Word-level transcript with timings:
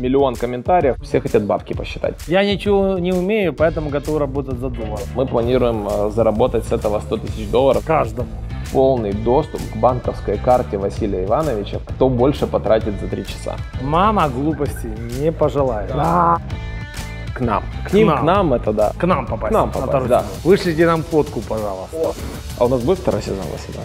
миллион 0.00 0.34
комментариев, 0.34 0.96
все 1.02 1.20
хотят 1.20 1.44
бабки 1.44 1.74
посчитать. 1.74 2.14
Я 2.26 2.44
ничего 2.44 2.98
не 2.98 3.12
умею, 3.12 3.52
поэтому 3.52 3.90
готов 3.90 4.18
работать 4.18 4.58
за 4.58 4.68
доллар. 4.68 5.00
Мы 5.14 5.26
планируем 5.26 5.86
э, 5.88 6.10
заработать 6.10 6.64
с 6.64 6.72
этого 6.72 7.00
100 7.00 7.16
тысяч 7.18 7.50
долларов. 7.50 7.84
Каждому. 7.86 8.28
Полный 8.72 9.12
доступ 9.12 9.60
к 9.72 9.76
банковской 9.76 10.38
карте 10.38 10.78
Василия 10.78 11.24
Ивановича, 11.24 11.78
кто 11.86 12.08
больше 12.08 12.46
потратит 12.46 13.00
за 13.00 13.08
3 13.08 13.26
часа. 13.26 13.56
Мама 13.82 14.28
глупости 14.28 14.88
не 15.20 15.32
пожелает. 15.32 15.90
К 17.34 17.40
нам. 17.40 17.64
К 17.88 17.92
ним, 17.94 18.08
нам. 18.08 18.18
к 18.18 18.22
нам 18.22 18.54
это 18.54 18.72
да. 18.72 18.92
К 18.98 19.06
нам 19.06 19.26
попасть. 19.26 19.50
К 19.50 19.54
нам 19.54 19.68
на 19.68 19.72
попасть, 19.72 20.06
да. 20.08 20.24
Вышлите 20.44 20.86
нам 20.86 21.02
фотку, 21.02 21.40
пожалуйста. 21.40 22.12
А 22.58 22.64
у 22.64 22.68
нас 22.68 22.82
будет 22.82 22.98
второй 22.98 23.22
сезон, 23.22 23.44
Василий? 23.50 23.80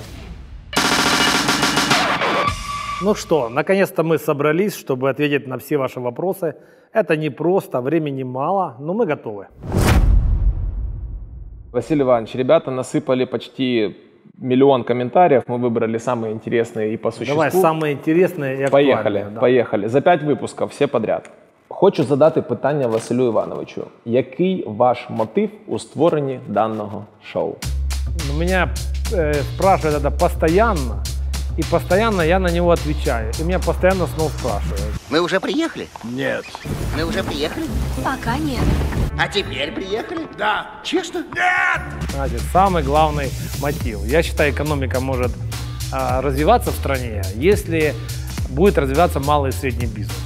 Ну 3.02 3.14
что, 3.14 3.48
наконец-то 3.48 4.02
мы 4.02 4.18
собрались, 4.18 4.77
чтобы 4.77 5.09
ответить 5.11 5.46
на 5.46 5.57
все 5.57 5.77
ваши 5.79 6.00
вопросы. 6.00 6.55
Это 6.93 7.16
не 7.16 7.30
просто, 7.30 7.80
времени 7.80 8.24
мало, 8.24 8.77
но 8.79 8.95
мы 8.95 9.06
готовы. 9.06 9.47
Василий 11.73 12.02
Иванович, 12.02 12.34
ребята 12.34 12.70
насыпали 12.70 13.24
почти 13.24 13.97
миллион 14.41 14.84
комментариев. 14.84 15.45
Мы 15.47 15.59
выбрали 15.59 15.98
самые 15.98 16.33
интересные 16.33 16.95
и 16.95 16.97
по 16.97 17.10
существу. 17.10 17.34
Давай 17.34 17.51
самые 17.51 17.92
интересные 17.92 18.59
и 18.59 18.62
актуальные. 18.65 18.70
Поїхали, 18.70 19.27
да. 19.34 19.41
поїхали. 19.41 19.88
За 19.88 20.01
п'ять 20.01 20.23
випусків, 20.23 20.66
всі 20.66 20.87
подряд. 20.87 21.30
Хочу 21.69 22.05
задати 22.05 22.42
питання 22.42 22.87
Василю 22.87 23.27
Івановичу. 23.27 23.83
Який 24.05 24.65
ваш 24.66 25.10
мотив 25.10 25.51
у 25.66 25.79
створенні 25.79 26.41
даного 26.48 27.05
шоу? 27.23 27.56
Ну, 28.29 28.38
Меня 28.38 28.69
э, 29.12 29.34
спрашивают 29.34 30.05
это 30.05 30.10
постоянно, 30.10 31.02
и 31.58 31.64
постоянно 31.64 32.22
я 32.22 32.40
на 32.40 32.48
него 32.48 32.72
отвечаю. 32.72 33.32
И 33.40 33.44
меня 33.44 33.59
постоянно 33.59 34.08
снова 34.08 34.30
спрашивают. 34.30 34.96
Мы 35.09 35.22
уже 35.22 35.40
приехали? 35.40 35.88
Нет. 36.04 36.46
Мы 36.96 37.04
уже 37.04 37.23
приехали? 37.23 37.66
Пока 38.04 38.38
нет. 38.38 38.63
А 39.18 39.27
теперь 39.27 39.72
приехали? 39.72 40.27
Да. 40.38 40.82
Честно? 40.84 41.24
Знаете, 42.10 42.40
самый 42.52 42.84
главный 42.84 43.29
мотив. 43.62 44.04
Я 44.05 44.21
считаю, 44.24 44.52
экономика 44.52 44.99
может 44.99 45.32
а, 45.91 46.21
развиваться 46.21 46.71
в 46.71 46.76
стране, 46.76 47.21
если 47.35 47.94
будет 48.49 48.77
развиваться 48.77 49.20
малый 49.20 49.49
и 49.49 49.54
средний 49.54 49.88
бизнес. 49.88 50.18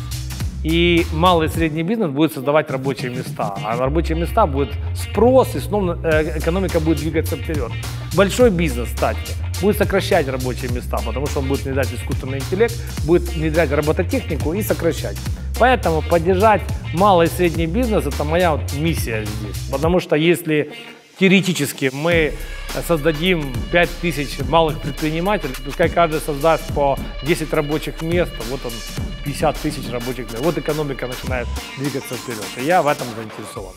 И 0.64 1.06
малый 1.14 1.48
и 1.48 1.52
средний 1.52 1.84
бизнес 1.84 2.10
будет 2.10 2.34
создавать 2.34 2.70
рабочие 2.70 3.12
места. 3.12 3.56
А 3.64 3.76
на 3.76 3.78
рабочие 3.78 4.18
места 4.18 4.46
будет 4.46 4.74
спрос, 4.96 5.56
и 5.56 5.60
снова 5.60 5.98
э, 6.04 6.40
экономика 6.40 6.80
будет 6.80 6.98
двигаться 6.98 7.38
вперед. 7.38 7.72
Большой 8.14 8.50
бизнес, 8.50 8.90
кстати, 8.90 9.20
будет 9.62 9.78
сокращать 9.78 10.28
рабочие 10.28 10.72
места, 10.72 10.98
потому 11.06 11.28
что 11.28 11.40
он 11.40 11.48
будет 11.48 11.66
внедрять 11.66 11.94
искусственный 11.94 12.40
интеллект, 12.40 12.76
будет 13.06 13.24
внедрять 13.34 13.72
робототехнику 13.72 14.54
и 14.54 14.62
сокращать. 14.62 15.18
Поэтому 15.60 16.02
поддержать 16.02 16.62
малый 16.94 17.28
и 17.28 17.30
средний 17.30 17.68
бизнес– 17.68 18.06
это 18.08 18.24
моя 18.24 18.56
вот 18.56 18.74
миссия 18.74 19.26
здесь. 19.26 19.70
Потому 19.70 20.00
что 20.00 20.16
если 20.16 20.72
теоретически 21.20 21.92
мы 21.94 22.34
создадим 22.88 23.54
5000 23.72 24.48
малых 24.48 24.80
предпринимателей, 24.80 25.54
пускай 25.66 25.90
каждый 25.90 26.22
создаст 26.22 26.74
по 26.74 26.98
10 27.24 27.54
рабочих 27.54 28.02
мест, 28.02 28.32
вот 28.50 28.62
он 28.66 28.72
50 29.26 29.56
тысяч 29.58 29.92
рабочих 29.92 30.32
мест. 30.32 30.40
Вот 30.40 30.58
экономика 30.58 31.08
начинает 31.08 31.48
двигаться 31.78 32.16
вперед. 32.16 32.46
И 32.58 32.64
я 32.64 32.82
в 32.82 32.88
этом 32.88 33.08
заинтересован. 33.16 33.74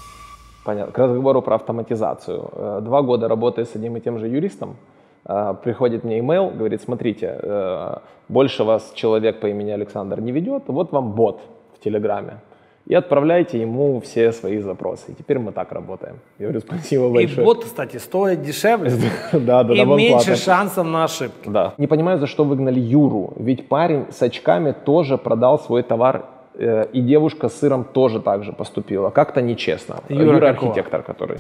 Понятно. 0.65 0.93
К 0.93 0.99
разговору 0.99 1.43
про 1.43 1.57
автоматизацию. 1.57 2.49
Э, 2.53 2.81
Два 2.83 3.03
года 3.03 3.27
работая 3.27 3.65
с 3.65 3.75
одним 3.75 3.97
и 3.97 4.01
тем 4.01 4.21
же 4.21 4.29
юристом, 4.29 4.77
приходит 5.25 6.05
мне 6.05 6.19
имейл, 6.19 6.51
говорит, 6.51 6.83
смотрите, 6.83 7.39
э, 7.41 7.95
больше 8.29 8.65
вас 8.65 8.93
человек 8.95 9.41
по 9.41 9.47
имени 9.47 9.71
Александр 9.71 10.21
не 10.21 10.33
ведет, 10.33 10.65
вот 10.67 10.93
вам 10.93 11.13
бот 11.13 11.41
в 11.77 11.85
Телеграме. 11.85 12.39
И 12.87 12.95
отправляйте 12.95 13.61
ему 13.61 14.01
все 14.01 14.33
свои 14.33 14.59
запросы. 14.59 15.13
И 15.13 15.15
теперь 15.15 15.39
мы 15.39 15.53
так 15.53 15.71
работаем. 15.71 16.17
Я 16.39 16.47
говорю, 16.47 16.61
спасибо 16.61 17.07
И 17.07 17.13
большое. 17.13 17.45
бот, 17.45 17.65
кстати, 17.65 17.99
стоит 17.99 18.43
дешевле 18.43 18.91
да, 19.33 19.63
да, 19.63 19.75
и 19.75 19.79
да, 19.79 19.85
вам 19.85 19.99
меньше 19.99 20.35
шансов 20.35 20.87
на 20.87 21.05
ошибки. 21.05 21.49
Да. 21.49 21.75
Не 21.79 21.87
понимаю, 21.87 22.19
за 22.19 22.27
что 22.27 22.45
выгнали 22.45 22.81
Юру. 22.81 23.35
Ведь 23.37 23.69
парень 23.69 24.07
с 24.11 24.21
очками 24.23 24.73
тоже 24.73 25.17
продал 25.17 25.61
свой 25.61 25.85
товар, 25.85 26.25
э, 26.55 26.87
и 26.93 27.01
девушка 27.01 27.49
с 27.49 27.61
сыром 27.61 27.85
тоже 27.85 28.21
так 28.21 28.43
же 28.43 28.53
поступила. 28.53 29.11
Как-то 29.11 29.43
нечестно. 29.43 30.01
Юра 30.09 30.35
Юра 30.35 30.49
архитектор, 30.49 31.03
который. 31.03 31.39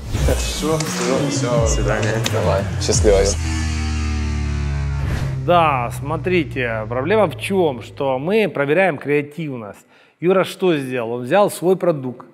Да, 5.46 5.90
смотрите, 5.90 6.86
проблема 6.88 7.26
в 7.26 7.36
чем? 7.36 7.82
Что 7.82 8.18
мы 8.18 8.48
проверяем 8.48 8.96
креативность. 8.96 9.86
Юра 10.20 10.44
что 10.44 10.76
сделал? 10.76 11.12
Он 11.12 11.22
взял 11.22 11.50
свой 11.50 11.76
продукт 11.76 12.26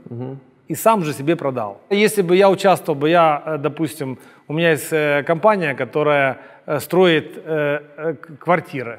и 0.67 0.75
сам 0.75 1.03
же 1.05 1.15
себе 1.15 1.35
продал. 1.35 1.81
Если 1.89 2.21
бы 2.21 2.37
я 2.37 2.51
участвовал, 2.51 2.99
бы 2.99 3.09
я, 3.09 3.43
э, 3.47 3.59
допустим, 3.59 4.19
у 4.49 4.53
меня 4.53 4.73
есть 4.73 4.93
э, 4.93 5.23
компания, 5.23 5.75
которая 5.75 6.37
э, 6.67 6.81
строит 6.81 7.43
э, 7.43 8.15
квартиры. 8.39 8.99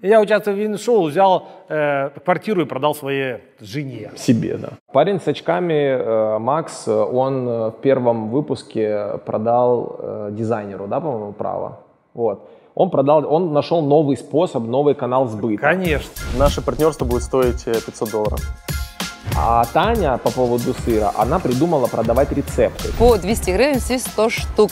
И 0.00 0.08
я 0.08 0.22
участвовал 0.22 0.56
в 0.56 0.60
вин-шоу, 0.60 1.08
взял 1.08 1.46
э, 1.68 2.08
квартиру 2.24 2.62
и 2.62 2.64
продал 2.64 2.94
своей 2.94 3.36
жене. 3.60 4.12
Себе, 4.16 4.56
да. 4.56 4.68
Парень 4.92 5.20
с 5.20 5.28
очками, 5.28 5.74
э, 5.74 6.38
Макс, 6.38 6.88
он 6.88 7.46
в 7.46 7.74
первом 7.82 8.30
выпуске 8.30 9.18
продал 9.26 9.96
э, 9.98 10.28
дизайнеру, 10.32 10.86
да, 10.86 11.00
по-моему, 11.00 11.32
право. 11.32 11.80
Вот. 12.14 12.48
Он 12.74 12.90
продал, 12.90 13.24
он 13.32 13.52
нашел 13.52 13.82
новый 13.82 14.16
способ, 14.16 14.64
новый 14.64 14.94
канал 14.94 15.28
сбыта. 15.28 15.62
Конечно. 15.62 16.10
Наше 16.36 16.60
партнерство 16.60 17.04
будет 17.04 17.22
стоить 17.22 17.66
э, 17.66 17.74
500 17.74 18.10
долларов. 18.10 18.40
А 19.35 19.65
Таня 19.73 20.17
по 20.17 20.31
поводу 20.31 20.73
сыра, 20.85 21.11
она 21.17 21.39
придумала 21.39 21.87
продавать 21.87 22.31
рецепты. 22.31 22.89
По 22.97 23.17
200 23.17 23.51
гривен 23.51 23.79
всі 23.79 23.99
100 23.99 24.29
штук. 24.29 24.71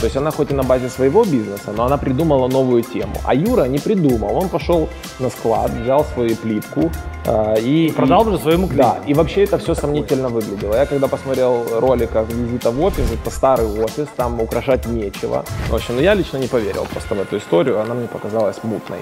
То 0.00 0.06
есть 0.06 0.16
она 0.16 0.30
хоть 0.30 0.50
и 0.50 0.54
на 0.54 0.62
базе 0.62 0.88
своего 0.88 1.24
бизнеса, 1.24 1.72
но 1.76 1.84
она 1.84 1.96
придумала 1.96 2.48
новую 2.48 2.82
тему. 2.82 3.14
А 3.24 3.34
Юра 3.34 3.64
не 3.68 3.78
придумал. 3.78 4.36
Он 4.36 4.48
пошел 4.48 4.88
на 5.20 5.30
склад, 5.30 5.70
взял 5.70 6.04
свою 6.14 6.36
плитку 6.36 6.90
э, 7.26 7.60
и... 7.60 7.92
Продал 7.96 8.28
уже 8.28 8.38
своему 8.38 8.66
Да, 8.66 8.72
клиенту. 8.74 9.10
и 9.10 9.14
вообще 9.14 9.44
это 9.44 9.56
все 9.58 9.74
сомнительно 9.74 10.28
выглядело. 10.28 10.74
Я 10.76 10.86
когда 10.86 11.06
посмотрел 11.08 11.64
ролик 11.80 12.10
как 12.12 12.28
визита 12.32 12.70
в 12.70 12.82
офис, 12.84 13.04
это 13.12 13.30
старый 13.30 13.66
офис, 13.84 14.08
там 14.16 14.40
украшать 14.40 14.86
нечего. 14.86 15.44
В 15.70 15.74
общем, 15.74 15.94
ну 15.96 16.02
я 16.02 16.14
лично 16.14 16.38
не 16.38 16.48
поверил 16.48 16.86
просто 16.92 17.14
в 17.14 17.20
эту 17.20 17.36
историю, 17.38 17.80
она 17.80 17.94
мне 17.94 18.06
показалась 18.08 18.64
мутной. 18.64 18.98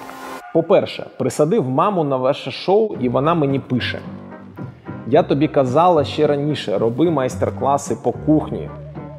По-перше, 0.53 1.07
присадив 1.19 1.69
маму 1.69 2.05
на 2.05 2.17
ваше 2.17 2.51
шоу, 2.51 2.97
і 3.01 3.09
вона 3.09 3.35
мені 3.35 3.59
пише: 3.59 4.01
Я 5.09 5.23
тобі 5.23 5.49
казала 5.49 6.05
ще 6.05 6.27
раніше, 6.27 6.79
роби 6.79 7.11
майстер-класи 7.11 7.97
по 8.03 8.13
кухні, 8.13 8.69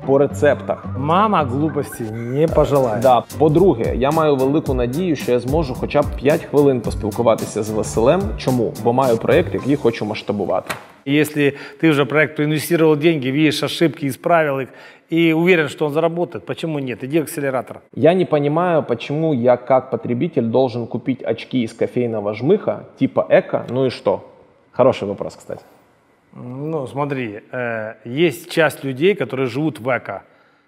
по 0.06 0.18
рецептах. 0.18 0.86
Мама 0.97 1.44
глупости 1.44 2.03
не 2.12 2.47
пожелает. 2.47 3.02
Да. 3.02 3.24
По-друге, 3.40 3.96
я 3.96 4.12
маю 4.12 4.36
велику 4.36 4.74
надію, 4.74 5.16
що 5.16 5.31
я 5.31 5.40
зможу 5.40 5.74
хоча 5.74 6.02
б 6.02 6.06
5 6.16 6.44
хвилин 6.44 6.81
поспілкуватися 6.81 7.63
з 7.63 7.69
Василем. 7.69 8.22
Чому? 8.38 8.74
Бо 8.84 8.94
маю 8.94 9.18
проєкт, 9.18 9.53
який 9.53 9.75
хочу 9.75 10.06
масштабувати. 10.06 10.75
И 11.08 11.13
Если 11.13 11.53
ты 11.81 11.90
уже 11.90 12.03
в 12.03 12.08
проект 12.08 12.36
проинвестировал 12.36 12.97
деньги, 12.97 13.31
видишь 13.31 13.63
ошибки, 13.63 14.08
исправил 14.08 14.59
их 14.59 14.69
и 15.12 15.34
уверен, 15.34 15.69
что 15.69 15.86
он 15.86 15.94
заработает, 15.94 16.46
почему 16.46 16.80
нет? 16.80 17.03
Иди 17.03 17.19
в 17.19 17.24
акселератор. 17.24 17.81
Я 17.96 18.13
не 18.13 18.25
понимаю, 18.25 18.84
почему 18.84 19.34
я 19.34 19.58
как 19.58 19.91
потребитель 19.91 20.46
должен 20.46 20.88
купить 20.88 21.24
очки 21.24 21.63
из 21.63 21.74
кофейного 21.74 22.34
жмыха 22.34 22.86
типа 23.00 23.28
эко, 23.30 23.66
ну 23.69 23.86
и 23.86 23.90
что? 23.90 24.19
Хороший 24.72 25.08
вопрос, 25.08 25.36
кстати. 25.36 25.62
Ну, 26.33 26.87
смотри, 26.87 27.41
э, 27.53 27.95
есть 28.05 28.51
часть 28.51 28.85
людей, 28.85 29.15
которые 29.15 29.47
живут 29.47 29.81
в 29.81 29.89
эко, 29.89 30.23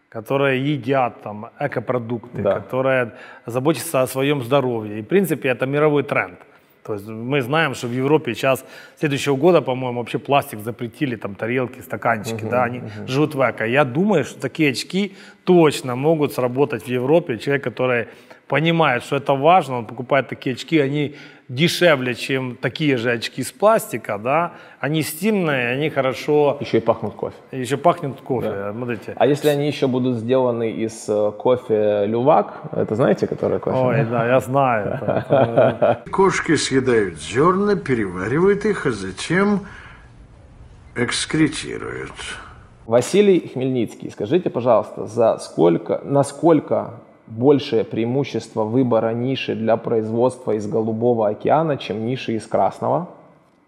которые 0.08 0.74
едят 0.74 1.22
там 1.22 1.50
экопродукты, 1.60 2.42
Да. 2.42 2.54
которые 2.54 3.12
заботятся 3.46 4.02
о 4.02 4.06
своем 4.06 4.42
здоровье. 4.42 4.98
И, 4.98 5.02
в 5.02 5.06
принципе, 5.06 5.48
это 5.48 5.66
мировой 5.66 6.02
тренд. 6.02 6.38
То 6.82 6.94
есть 6.94 7.06
мы 7.06 7.40
знаем, 7.42 7.74
что 7.74 7.86
в 7.86 7.92
Европе 7.92 8.34
сейчас, 8.34 8.64
следующего 8.98 9.36
года, 9.36 9.62
по-моему, 9.62 10.00
вообще 10.00 10.18
пластик 10.18 10.58
запретили, 10.58 11.14
там 11.16 11.34
тарелки, 11.36 11.80
стаканчики, 11.80 12.44
да, 12.44 12.64
они 12.64 12.82
живут 13.06 13.34
в 13.36 13.40
эко. 13.40 13.64
Я 13.64 13.84
думаю, 13.84 14.24
что 14.24 14.40
такие 14.40 14.72
очки 14.72 15.14
точно 15.44 15.94
могут 15.94 16.32
сработать 16.32 16.82
в 16.82 16.88
Европе. 16.88 17.38
Человек, 17.38 17.62
который 17.62 18.06
понимает, 18.56 19.02
что 19.02 19.16
это 19.16 19.32
важно, 19.32 19.78
он 19.78 19.86
покупает 19.86 20.28
такие 20.28 20.52
очки, 20.52 20.78
они 20.78 21.14
дешевле, 21.48 22.14
чем 22.14 22.54
такие 22.60 22.98
же 22.98 23.10
очки 23.12 23.42
с 23.42 23.50
пластика, 23.50 24.18
да, 24.18 24.52
они 24.78 25.00
стильные, 25.02 25.72
они 25.72 25.88
хорошо, 25.88 26.58
Еще 26.60 26.76
и 26.76 26.80
пахнут 26.80 27.14
кофе. 27.14 27.36
еще 27.52 27.76
пахнет 27.78 28.20
кофе, 28.20 28.72
смотрите. 28.72 29.14
А 29.16 29.26
если 29.26 29.48
они 29.48 29.66
еще 29.68 29.86
будут 29.86 30.16
сделаны 30.18 30.70
из 30.70 31.08
э, 31.08 31.32
кофе 31.38 32.04
лювак, 32.06 32.52
это 32.72 32.94
знаете, 32.94 33.26
который 33.26 33.58
кофе? 33.58 33.78
Ой, 33.78 34.04
да, 34.04 34.26
я 34.26 34.40
знаю. 34.40 34.98
это- 35.00 36.02
Кошки 36.12 36.56
съедают 36.56 37.22
зерна, 37.22 37.74
переваривают 37.76 38.66
их, 38.66 38.84
а 38.86 38.90
затем 38.90 39.60
экскретируют. 40.94 42.12
Василий 42.84 43.50
Хмельницкий, 43.54 44.10
скажите, 44.10 44.50
пожалуйста, 44.50 45.06
за 45.06 45.38
сколько, 45.38 46.02
насколько 46.04 47.00
большее 47.38 47.84
преимущество 47.84 48.64
выбора 48.64 49.12
ниши 49.14 49.54
для 49.54 49.76
производства 49.76 50.52
из 50.52 50.66
Голубого 50.66 51.28
океана, 51.28 51.76
чем 51.76 52.06
ниши 52.06 52.32
из 52.32 52.46
Красного? 52.46 53.06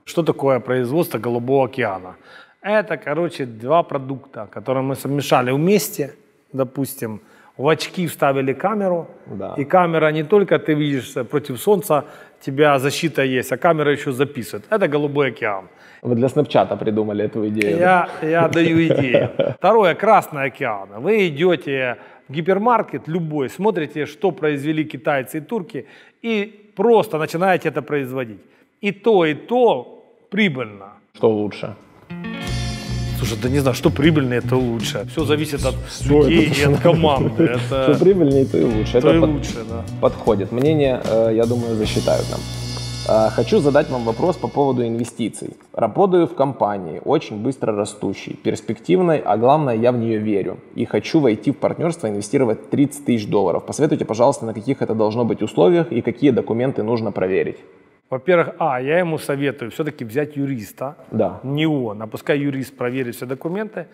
Что 0.04 0.22
такое 0.22 0.60
производство 0.60 1.18
Голубого 1.18 1.64
океана? 1.64 2.14
Это, 2.62 2.96
короче, 2.96 3.44
два 3.46 3.82
продукта, 3.82 4.46
которые 4.50 4.82
мы 4.82 4.94
совмешали 4.96 5.50
вместе, 5.52 6.10
допустим, 6.52 7.20
в 7.56 7.68
очки 7.68 8.06
вставили 8.06 8.52
камеру, 8.52 9.06
Да. 9.26 9.54
и 9.56 9.64
камера 9.64 10.12
не 10.12 10.24
только 10.24 10.58
ты 10.58 10.74
видишь 10.74 11.16
э, 11.16 11.24
против 11.24 11.60
солнца, 11.60 12.04
у 12.40 12.44
тебя 12.44 12.78
защита 12.78 13.22
есть, 13.22 13.52
а 13.52 13.56
камера 13.56 13.92
еще 13.92 14.12
записывает. 14.12 14.64
Это 14.70 14.88
Голубой 14.88 15.28
океан. 15.28 15.64
Вы 16.02 16.14
для 16.16 16.28
снапчата 16.28 16.76
придумали 16.76 17.24
эту 17.24 17.46
идею. 17.48 17.78
да? 17.78 18.08
Я, 18.22 18.28
я 18.28 18.48
даю 18.48 18.86
идею. 18.86 19.30
Второе, 19.58 19.94
Красный 19.94 20.44
океан. 20.46 20.88
Вы 20.98 21.28
идете 21.28 21.96
гипермаркет 22.28 23.08
любой, 23.08 23.48
смотрите, 23.50 24.06
что 24.06 24.30
произвели 24.30 24.84
китайцы 24.84 25.38
и 25.38 25.40
турки, 25.40 25.86
и 26.22 26.70
просто 26.76 27.18
начинаете 27.18 27.68
это 27.68 27.82
производить. 27.82 28.40
И 28.80 28.92
то, 28.92 29.24
и 29.26 29.34
то 29.34 30.04
прибыльно. 30.30 30.92
Что 31.16 31.30
лучше? 31.30 31.74
Слушай, 33.18 33.38
да 33.42 33.48
не 33.48 33.60
знаю, 33.60 33.74
что 33.74 33.90
прибыльнее, 33.90 34.40
то 34.40 34.56
лучше. 34.56 35.06
Все 35.10 35.24
зависит 35.24 35.64
от 35.64 35.74
людей 36.10 36.52
и 36.60 36.62
от 36.64 36.80
команды. 36.80 37.58
Что 37.66 37.76
Это 37.76 37.98
прибыльнее, 38.04 38.44
то 38.44 38.58
и 38.58 38.64
лучше. 38.64 38.92
то 38.92 38.98
Это 38.98 39.16
и 39.16 39.20
под- 39.20 39.30
лучше, 39.30 39.64
да. 39.68 39.84
подходит. 40.00 40.52
Мнение, 40.52 41.00
э, 41.04 41.30
я 41.34 41.44
думаю, 41.46 41.76
засчитают 41.76 42.28
нам. 42.30 42.40
Э, 43.08 43.28
Хочу 43.30 43.58
задать 43.60 43.90
вам 43.90 44.04
вопрос 44.04 44.36
по 44.36 44.48
поводу 44.48 44.82
инвестиций. 44.86 45.50
Работаю 45.72 46.26
в 46.26 46.34
компании, 46.34 47.00
очень 47.04 47.42
быстро 47.42 47.74
растущей, 47.76 48.34
перспективной, 48.42 49.18
а 49.18 49.36
главное, 49.36 49.74
я 49.76 49.92
в 49.92 49.98
нее 49.98 50.18
верю. 50.18 50.58
И 50.74 50.84
хочу 50.84 51.20
войти 51.20 51.50
в 51.50 51.56
партнерство, 51.56 52.08
инвестировать 52.08 52.70
30 52.70 53.04
тысяч 53.04 53.28
долларов. 53.28 53.64
Посоветуйте, 53.66 54.04
пожалуйста, 54.04 54.46
на 54.46 54.54
каких 54.54 54.82
это 54.82 54.94
должно 54.94 55.24
быть 55.24 55.42
условиях 55.42 55.92
и 55.92 56.00
какие 56.00 56.30
документы 56.30 56.82
нужно 56.82 57.12
проверить. 57.12 57.56
Во-первых, 58.10 58.54
а, 58.58 58.80
я 58.80 58.98
ему 58.98 59.18
советую 59.18 59.70
все-таки 59.70 60.04
взять 60.04 60.36
юриста, 60.36 60.94
Да. 61.10 61.40
не 61.42 61.66
он, 61.66 62.02
а 62.02 62.06
пускай 62.06 62.38
юрист 62.38 62.76
проверит 62.76 63.16
все 63.16 63.26
документы. 63.26 63.86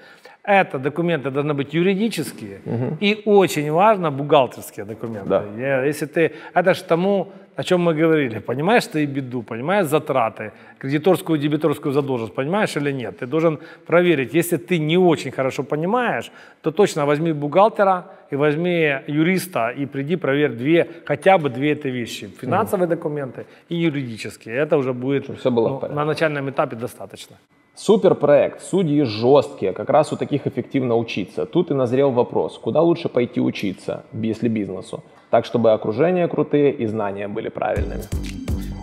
Это 0.43 0.79
документы 0.79 1.31
должны 1.31 1.55
быть 1.55 1.75
юридические 1.75 2.61
и 3.01 3.23
очень 3.27 3.71
важно 3.73 4.11
бухгалтерские 4.11 4.87
документы. 4.87 5.29
Да. 5.29 5.85
Если 5.85 6.07
ты, 6.07 6.33
это 6.55 6.75
ж 6.75 6.83
тому, 6.83 7.33
о 7.57 7.63
чем 7.63 7.81
мы 7.83 7.95
говорили, 7.95 8.39
понимаешь 8.39 8.87
ты 8.87 9.03
и 9.03 9.07
беду, 9.07 9.43
понимаешь 9.43 9.87
затраты, 9.87 10.53
кредиторскую 10.79 11.39
и 11.39 11.43
дебиторскую 11.43 11.93
задолженность, 11.93 12.35
понимаешь 12.35 12.77
или 12.77 12.93
нет? 12.93 13.19
Ты 13.19 13.27
должен 13.27 13.59
проверить, 13.87 14.35
если 14.35 14.57
ты 14.57 14.79
не 14.79 14.97
очень 14.97 15.31
хорошо 15.31 15.63
понимаешь, 15.63 16.33
то 16.63 16.71
точно 16.71 17.07
возьми 17.07 17.33
бухгалтера 17.33 18.05
и 18.31 18.37
возьми 18.37 18.95
юриста 19.07 19.69
и 19.69 19.87
приди 19.87 20.17
проверь 20.17 20.53
две, 20.53 20.89
хотя 21.05 21.37
бы 21.37 21.51
две 21.51 21.73
эти 21.73 21.89
вещи, 21.89 22.31
финансовые 22.41 22.89
документы 22.89 23.45
и 23.69 23.75
юридические. 23.75 24.57
Это 24.57 24.79
уже 24.79 24.93
будет 24.93 25.29
всё 25.39 25.51
было 25.51 25.81
ну, 25.83 25.95
на 25.95 26.05
начальном 26.05 26.49
этапе 26.49 26.77
достаточно. 26.77 27.37
Супер 27.77 28.15
проект, 28.15 28.63
судьи 28.63 29.03
жесткие, 29.05 29.73
как 29.73 29.89
раз 29.91 30.13
у 30.13 30.17
таких 30.17 30.47
эффективно 30.47 30.97
учиться. 30.97 31.47
Тут 31.47 31.71
и 31.71 31.75
назрел 31.75 32.11
вопрос, 32.11 32.59
куда 32.59 32.83
лучше 32.83 33.09
пойти 33.09 33.41
учиться, 33.41 34.05
если 34.13 34.49
бизнесу, 34.49 35.03
так 35.31 35.45
чтобы 35.45 35.73
окружение 35.73 36.29
крутые 36.29 36.73
и 36.73 36.87
знания 36.87 37.29
были 37.29 37.49
правильными. 37.49 38.03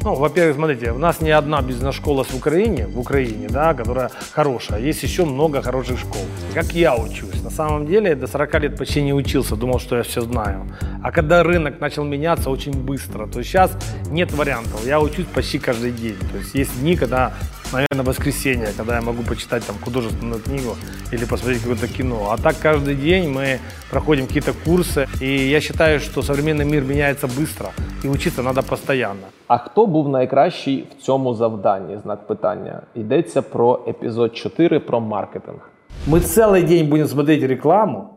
Ну, 0.04 0.16
во-первых, 0.16 0.56
смотрите, 0.56 0.92
у 0.92 0.98
нас 0.98 1.22
не 1.22 1.32
одна 1.32 1.62
бизнес-школа 1.62 2.24
в 2.24 2.34
Украине, 2.34 2.88
в 2.88 2.98
Украине, 2.98 3.50
да, 3.50 3.74
которая 3.74 4.10
хорошая. 4.32 4.80
Есть 4.80 5.04
еще 5.04 5.26
много 5.26 5.62
хороших 5.62 6.00
школ. 6.00 6.22
Как 6.54 6.68
я 6.68 6.96
учусь. 6.96 7.44
На 7.44 7.50
самом 7.50 7.86
деле, 7.88 8.16
до 8.16 8.26
40 8.26 8.62
лет 8.62 8.78
почти 8.78 9.02
не 9.02 9.14
учился, 9.14 9.58
думал, 9.58 9.80
что 9.80 9.98
я 9.98 10.04
все 10.04 10.22
знаю. 10.22 10.66
А 11.04 11.12
когда 11.12 11.44
рынок 11.44 11.82
начал 11.82 12.06
меняться 12.06 12.50
очень 12.50 12.72
быстро, 12.72 13.28
то 13.28 13.44
сейчас 13.44 13.78
нет 14.10 14.32
вариантов. 14.32 14.86
Я 14.86 15.02
учусь 15.02 15.26
почти 15.26 15.60
каждый 15.60 15.92
день. 15.92 16.18
То 16.32 16.38
есть 16.38 16.56
есть 16.56 16.80
дни, 16.80 16.96
когда, 16.96 17.34
наверное, 17.72 18.04
воскресенье, 18.06 18.68
когда 18.78 18.96
я 18.96 19.02
могу 19.02 19.24
почитать 19.24 19.66
там 19.66 19.76
художественную 19.84 20.42
книгу 20.42 20.76
или 21.12 21.26
посмотреть 21.26 21.62
какое-то 21.62 21.88
кино. 21.88 22.30
А 22.32 22.38
так 22.38 22.56
каждый 22.62 22.96
день 22.96 23.30
мы 23.30 23.60
проходим 23.90 24.28
какие-то 24.28 24.54
курсы. 24.54 25.08
И 25.22 25.50
я 25.50 25.62
считаю, 25.62 26.00
что 26.00 26.22
современный 26.22 26.66
мир 26.66 26.84
меняется 26.84 27.28
быстро. 27.28 27.72
И 28.04 28.10
учиться 28.10 28.44
надо 28.44 28.62
постоянно. 28.64 29.28
А 29.48 29.58
хто 29.58 29.86
був 29.88 30.10
найкращий 30.10 30.86
в 31.00 31.02
цьому 31.04 31.34
завданні? 31.34 31.98
Знак 31.98 32.28
питання. 32.28 32.82
Йдеться 32.96 33.42
про 33.42 33.80
епізод 33.88 34.36
4 34.36 34.80
про 34.80 35.00
маркетинг. 35.00 35.70
Мы 36.08 36.20
целый 36.20 36.64
день 36.64 36.88
будем 36.88 37.08
смотреть 37.08 37.44
рекламу 37.44 38.10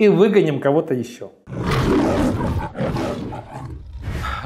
и 0.00 0.08
выгоним 0.08 0.60
кого-то 0.60 0.94
еще. 0.94 1.26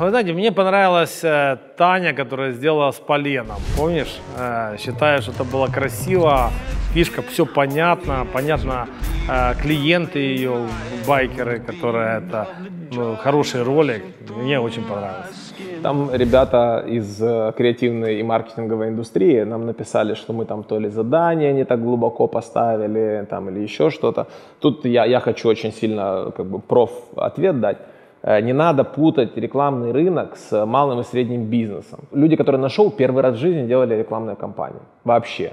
Вы 0.03 0.11
знаете, 0.11 0.33
мне 0.33 0.51
понравилась 0.51 1.23
э, 1.23 1.59
Таня, 1.77 2.13
которая 2.13 2.51
сделала 2.51 2.91
с 2.91 2.97
поленом. 2.97 3.59
Помнишь? 3.77 4.19
Э, 4.37 4.77
считаю, 4.77 5.23
что 5.23 5.31
это 5.31 5.45
было 5.45 5.69
красиво. 5.69 6.51
Фишка, 6.93 7.23
все 7.23 7.47
понятно. 7.47 8.27
Понятно, 8.33 8.89
э, 9.31 9.55
клиенты 9.63 10.19
ее, 10.19 10.67
байкеры, 11.07 11.61
которые 11.61 12.19
это 12.19 12.49
ну, 12.91 13.15
хороший 13.15 13.63
ролик. 13.63 14.03
Мне 14.37 14.59
очень 14.59 14.83
понравилось. 14.83 15.55
Там 15.85 16.11
ребята 16.13 16.85
из 16.85 17.23
э, 17.23 17.53
креативной 17.57 18.19
и 18.19 18.25
маркетинговой 18.25 18.89
индустрии 18.89 19.45
нам 19.45 19.67
написали, 19.67 20.15
что 20.15 20.33
мы 20.33 20.47
там 20.47 20.65
то 20.65 20.81
ли 20.81 20.89
задание 20.89 21.53
не 21.53 21.65
так 21.65 21.81
глубоко 21.81 22.27
поставили, 22.27 23.25
там, 23.31 23.51
или 23.51 23.61
еще 23.61 23.91
что-то. 23.91 24.27
Тут 24.59 24.85
я, 24.85 25.05
я 25.05 25.21
хочу 25.21 25.49
очень 25.49 25.73
сильно 25.73 26.33
как 26.37 26.47
бы 26.47 26.59
проф 26.59 26.91
ответ 27.15 27.61
дать. 27.61 27.79
Э, 28.23 28.41
Не 28.41 28.53
надо 28.53 28.85
путать 28.85 29.37
рекламный 29.37 29.93
рынок 29.93 30.37
с 30.37 30.67
малым 30.67 31.01
и 31.01 31.05
средним 31.05 31.45
бизнесом. 31.45 32.01
Люди, 32.13 32.37
которые 32.37 32.61
на 32.61 32.69
шоу 32.69 32.91
первый 32.91 33.23
раз 33.23 33.35
в 33.35 33.39
жизни 33.39 33.67
делали 33.67 33.95
рекламную 33.99 34.37
кампанию. 34.37 34.81
Вообще. 35.05 35.53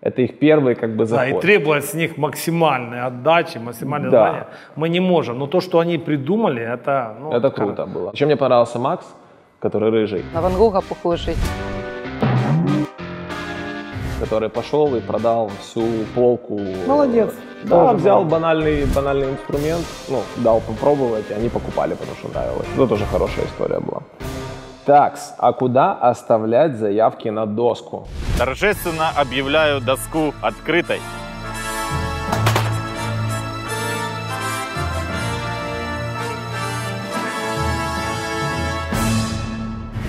Это 0.00 0.20
их 0.22 0.38
первый 0.38 0.74
как 0.74 0.90
бы 0.96 1.06
Да, 1.06 1.24
и 1.26 1.28
заход. 1.30 1.40
требовать 1.42 1.84
с 1.84 1.94
них 1.94 2.18
максимальной 2.18 3.00
отдачи, 3.06 3.58
максимальной 3.58 4.10
Да. 4.10 4.28
знания 4.28 4.46
мы 4.76 4.88
не 4.90 5.00
можем. 5.00 5.38
Но 5.38 5.46
то, 5.46 5.60
что 5.60 5.78
они 5.78 5.98
придумали, 5.98 6.62
это... 6.62 7.14
ну, 7.20 7.32
Это 7.32 7.50
круто 7.50 7.86
было. 7.86 8.10
Еще 8.12 8.26
мне 8.26 8.36
понравился 8.36 8.78
Макс, 8.78 9.06
который 9.60 9.90
рыжий, 9.90 10.22
На 10.34 10.40
Ван 10.42 10.52
Гога 10.54 10.80
похожий. 10.82 11.34
Который 14.24 14.48
пошел 14.48 14.96
и 14.96 15.00
продал 15.00 15.50
всю 15.60 15.82
полку. 16.14 16.58
Молодец. 16.86 17.30
Да, 17.64 17.86
Тоже 17.86 17.96
взял 17.96 18.24
банальный, 18.24 18.84
банальный 18.86 19.30
инструмент, 19.30 19.84
ну, 20.08 20.22
дал 20.36 20.60
попробовать, 20.60 21.24
и 21.30 21.34
они 21.34 21.48
покупали, 21.48 21.94
потому 21.94 22.16
что 22.18 22.28
нравилось. 22.28 22.66
Это 22.74 22.86
тоже 22.86 23.04
хорошая 23.06 23.44
история 23.46 23.80
была. 23.80 24.02
Такс, 24.86 25.34
а 25.38 25.52
куда 25.52 25.92
оставлять 25.92 26.76
заявки 26.76 27.30
на 27.30 27.46
доску? 27.46 28.06
Торжественно 28.38 29.08
объявляю 29.16 29.80
доску 29.80 30.34
открытой. 30.42 31.00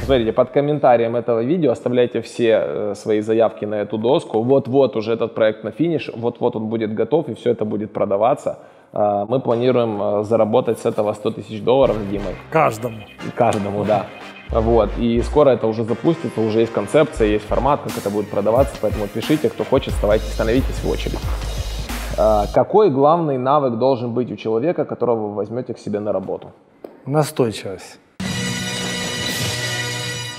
Смотрите, 0.05 0.33
под 0.33 0.51
комментарием 0.51 1.15
этого 1.15 1.43
видео 1.43 1.71
оставляйте 1.71 2.21
все 2.21 2.62
э, 2.63 2.93
свои 2.95 3.21
заявки 3.21 3.65
на 3.65 3.75
эту 3.75 3.97
доску. 3.97 4.43
Вот-вот 4.43 4.95
уже 4.95 5.13
этот 5.13 5.33
проект 5.33 5.63
на 5.63 5.71
финиш, 5.71 6.12
вот-вот 6.15 6.55
он 6.55 6.67
будет 6.67 6.93
готов, 6.93 7.27
и 7.29 7.33
все 7.33 7.50
это 7.51 7.65
будет 7.65 7.91
продаваться. 7.91 8.59
Э, 8.93 9.25
Мы 9.27 9.39
планируем 9.39 10.00
э, 10.01 10.24
заработать 10.24 10.77
с 10.77 10.85
этого 10.85 11.13
100 11.13 11.31
тысяч 11.31 11.63
долларов 11.63 11.95
с 11.97 12.12
Димой. 12.12 12.35
Каждому. 12.51 12.97
Каждому, 13.35 13.83
да. 13.83 14.05
Вот. 14.51 14.91
И 15.00 15.21
скоро 15.24 15.50
это 15.50 15.65
уже 15.65 15.83
запустится, 15.83 16.39
уже 16.39 16.59
есть 16.59 16.71
концепция, 16.71 17.27
есть 17.27 17.45
формат, 17.45 17.81
как 17.81 17.97
это 17.97 18.12
будет 18.12 18.29
продаваться, 18.29 18.75
поэтому 18.79 19.07
пишите, 19.07 19.50
кто 19.50 19.63
хочет, 19.63 19.93
вставайте, 19.93 20.25
становитесь 20.25 20.83
в 20.83 20.88
очередь. 20.88 21.19
А, 22.19 22.45
Какой 22.53 22.91
главный 22.91 23.39
навык 23.39 23.79
должен 23.79 24.13
быть 24.13 24.31
у 24.31 24.35
человека, 24.35 24.85
которого 24.85 25.29
вы 25.29 25.33
возьмете 25.33 25.74
к 25.74 25.79
себе 25.79 26.00
на 26.00 26.12
работу? 26.12 26.51
Настойчивость. 27.07 28.00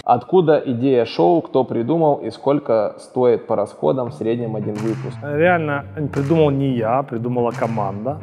Откуда 0.06 0.62
идея 0.64 1.04
шоу, 1.04 1.42
кто 1.42 1.64
придумал 1.64 2.18
и 2.18 2.30
сколько 2.30 2.94
стоит 3.00 3.48
по 3.48 3.56
расходам 3.56 4.10
в 4.10 4.14
среднем 4.14 4.54
один 4.54 4.74
выпуск? 4.74 5.18
Реально 5.20 5.84
придумал 6.12 6.50
не 6.50 6.76
я, 6.76 7.02
придумала 7.02 7.50
команда. 7.50 8.20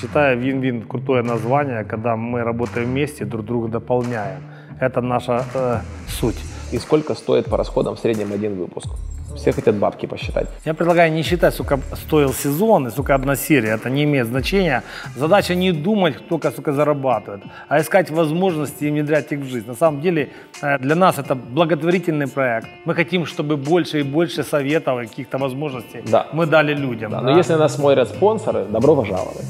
Считаю, 0.00 0.38
вин-вин 0.38 0.80
крутое 0.88 1.22
название, 1.22 1.84
когда 1.84 2.16
мы 2.16 2.42
работаем 2.42 2.88
вместе, 2.88 3.26
друг 3.26 3.44
друга 3.44 3.68
дополняем. 3.68 4.40
Это 4.80 5.02
наша 5.02 5.44
э, 5.54 5.80
суть. 6.08 6.42
И 6.72 6.78
сколько 6.78 7.14
стоит 7.14 7.50
по 7.50 7.58
расходам 7.58 7.96
в 7.96 7.98
среднем 7.98 8.32
один 8.32 8.54
выпуск? 8.54 8.88
Все 9.36 9.52
хотят 9.52 9.74
бабки 9.76 10.06
посчитать. 10.06 10.48
Я 10.64 10.74
предлагаю 10.74 11.12
не 11.12 11.22
считать, 11.22 11.54
сколько 11.54 11.80
стоил 11.96 12.32
сезон 12.32 12.86
и 12.86 12.90
сколько 12.90 13.14
одна 13.14 13.36
серия. 13.36 13.70
Это 13.74 13.90
не 13.90 14.04
имеет 14.04 14.26
значения. 14.26 14.82
Задача 15.16 15.54
не 15.54 15.72
думать, 15.72 16.16
кто 16.16 16.38
сколько 16.50 16.72
зарабатывает, 16.72 17.42
а 17.68 17.80
искать 17.80 18.10
возможности 18.10 18.84
и 18.84 18.90
внедрять 18.90 19.32
их 19.32 19.40
в 19.40 19.48
жизнь. 19.48 19.66
На 19.66 19.74
самом 19.74 20.00
деле 20.00 20.28
э, 20.62 20.78
для 20.78 20.94
нас 20.94 21.18
это 21.18 21.34
благотворительный 21.34 22.26
проект. 22.26 22.68
Мы 22.86 22.94
хотим, 22.94 23.26
чтобы 23.26 23.56
больше 23.56 24.00
и 24.00 24.02
больше 24.02 24.42
советов 24.44 25.00
и 25.02 25.06
каких-то 25.06 25.38
возможностей 25.38 26.02
Да. 26.10 26.26
мы 26.32 26.46
дали 26.46 26.74
людям. 26.74 27.10
Да, 27.10 27.20
да. 27.20 27.30
но 27.30 27.38
если 27.38 27.54
нас 27.54 27.74
смотрят 27.74 28.08
спонсоры, 28.08 28.64
добро 28.70 28.96
пожаловать. 28.96 29.46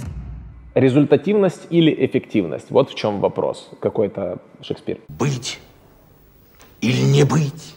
Результативность 0.74 1.66
или 1.70 1.94
эффективность? 2.06 2.70
Вот 2.70 2.90
в 2.90 2.94
чем 2.94 3.20
вопрос. 3.20 3.70
Какой-то 3.80 4.38
Шекспир. 4.62 4.98
Быть 5.08 5.60
или 6.80 7.00
не 7.02 7.24
быть? 7.24 7.74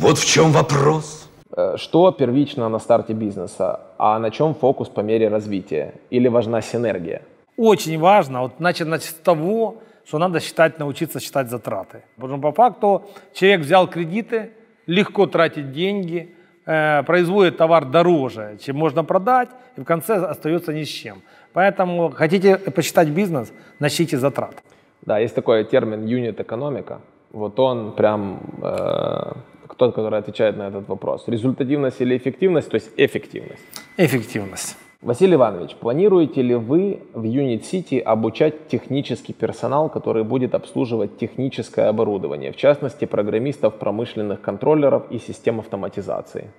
Вот 0.00 0.16
в 0.16 0.24
чем 0.24 0.52
вопрос. 0.52 1.28
Э, 1.56 1.74
Что 1.76 2.12
первично 2.12 2.68
на 2.68 2.78
старте 2.78 3.14
бизнеса, 3.14 3.80
а 3.98 4.18
на 4.20 4.30
чем 4.30 4.54
фокус 4.54 4.88
по 4.88 5.00
мере 5.00 5.28
развития? 5.28 5.94
Или 6.10 6.28
важна 6.28 6.62
синергия? 6.62 7.22
Очень 7.56 7.98
важно 7.98 8.42
вот 8.42 8.60
начать 8.60 9.02
с 9.02 9.12
того, 9.12 9.74
что 10.06 10.18
надо 10.18 10.38
считать, 10.38 10.78
научиться 10.78 11.18
считать 11.18 11.50
затраты. 11.50 12.02
Потому 12.14 12.38
что 12.38 12.42
по 12.42 12.52
факту 12.52 13.02
человек 13.34 13.60
взял 13.62 13.88
кредиты, 13.88 14.50
легко 14.86 15.26
тратит 15.26 15.72
деньги, 15.72 16.32
э, 16.64 17.02
производит 17.02 17.56
товар 17.56 17.84
дороже, 17.84 18.56
чем 18.64 18.76
можно 18.76 19.02
продать, 19.02 19.48
и 19.76 19.80
в 19.80 19.84
конце 19.84 20.14
остается 20.14 20.72
ни 20.72 20.84
с 20.84 20.88
чем. 20.88 21.22
Поэтому 21.52 22.10
хотите 22.10 22.56
посчитать 22.56 23.08
бизнес, 23.08 23.52
начните 23.80 24.16
затрат. 24.16 24.54
Да, 25.02 25.18
есть 25.18 25.34
такой 25.34 25.64
термин 25.64 26.06
юнит 26.06 26.40
экономика. 26.40 27.00
Вот 27.32 27.58
он 27.58 27.92
прям 27.92 28.40
э, 28.62 29.32
тот, 29.74 29.94
который 29.94 30.18
отвечает 30.18 30.56
на 30.56 30.68
этот 30.68 30.88
вопрос. 30.88 31.24
Результативность 31.26 32.00
или 32.00 32.16
эффективность, 32.16 32.70
то 32.70 32.76
есть 32.76 32.90
эффективность. 32.96 33.62
Эффективность. 33.96 34.76
Василий 35.00 35.34
Иванович, 35.34 35.76
планируете 35.76 36.42
ли 36.42 36.56
вы 36.56 37.02
в 37.14 37.22
Unit 37.22 37.62
City 37.62 38.00
обучать 38.00 38.66
технический 38.66 39.32
персонал, 39.32 39.88
который 39.88 40.24
будет 40.24 40.56
обслуживать 40.56 41.18
техническое 41.18 41.88
оборудование, 41.88 42.50
в 42.50 42.56
частности, 42.56 43.04
программистов 43.04 43.74
промышленных 43.74 44.40
контроллеров 44.40 45.04
и 45.10 45.18
систем 45.18 45.60
автоматизации? 45.60 46.50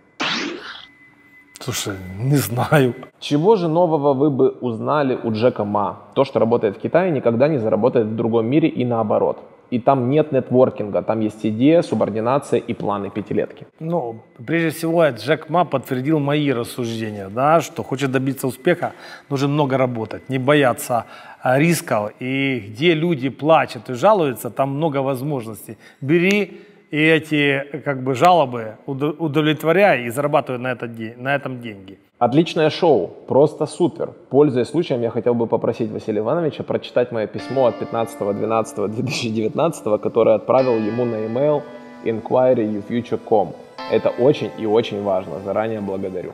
Слушай, 1.60 1.98
не 2.18 2.38
знаю. 2.38 2.96
Чего 3.20 3.58
же 3.58 3.68
нового 3.68 4.14
вы 4.14 4.30
бы 4.30 4.50
узнали 4.62 5.20
у 5.22 5.34
Джека 5.34 5.66
Ма? 5.66 6.00
То, 6.16 6.24
что 6.24 6.40
работает 6.40 6.78
в 6.78 6.80
Китае, 6.80 7.12
никогда 7.12 7.50
не 7.50 7.58
заработает 7.58 8.08
в 8.08 8.16
другом 8.16 8.46
мире 8.46 8.70
и 8.70 8.86
наоборот. 8.86 9.38
И 9.72 9.80
там 9.80 10.10
нет 10.10 10.32
нетворкинга, 10.32 11.02
там 11.02 11.20
есть 11.20 11.46
идея, 11.46 11.82
субординация 11.84 12.60
и 12.60 12.74
планы 12.74 13.10
пятилетки. 13.10 13.68
Ну, 13.80 14.22
прежде 14.46 14.70
всего, 14.70 15.08
Джек 15.10 15.50
Ма 15.50 15.66
подтвердил 15.66 16.20
мои 16.20 16.52
рассуждения, 16.52 17.30
да, 17.30 17.62
что 17.62 17.84
хочет 17.84 18.12
добиться 18.12 18.48
успеха, 18.48 18.94
нужно 19.30 19.48
много 19.48 19.78
работать, 19.78 20.28
не 20.30 20.40
бояться 20.40 21.06
а, 21.42 21.60
рисков. 21.60 22.12
И 22.20 22.60
где 22.68 22.96
люди 22.96 23.30
плачут 23.30 23.90
и 23.90 23.94
жалуются, 23.94 24.50
там 24.50 24.70
много 24.70 25.04
возможностей. 25.04 25.78
Бери 26.02 26.62
и 26.92 26.98
эти 26.98 27.82
как 27.86 28.02
бы 28.02 28.16
жалобы 28.16 28.78
удо- 28.88 29.16
удовлетворяй 29.20 30.06
и 30.06 30.10
зарабатывай 30.10 30.60
на, 30.60 30.72
этот 30.72 30.96
де- 30.96 31.16
на 31.18 31.36
этом 31.36 31.62
деньги. 31.62 32.00
Отличное 32.19 32.71
шоу, 32.71 33.11
просто 33.27 33.67
супер. 33.67 34.11
Пользуясь 34.31 34.69
случаем, 34.69 35.03
я 35.03 35.11
хотел 35.11 35.35
бы 35.35 35.47
попросить 35.47 35.91
Василия 35.91 36.21
Ивановича 36.21 36.63
прочитать 36.63 37.13
мое 37.13 37.27
письмо 37.27 37.67
от 37.67 37.83
15.12.2019, 37.83 39.99
которое 39.99 40.37
отправил 40.37 40.77
ему 40.77 41.05
на 41.05 41.17
email 41.17 41.63
inquiryufuture.com. 42.05 43.53
Это 43.91 44.09
очень 44.09 44.51
и 44.59 44.67
очень 44.67 45.03
важно. 45.03 45.41
Заранее 45.45 45.81
благодарю. 45.81 46.33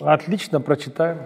Отлично, 0.00 0.60
прочитаем. 0.60 1.18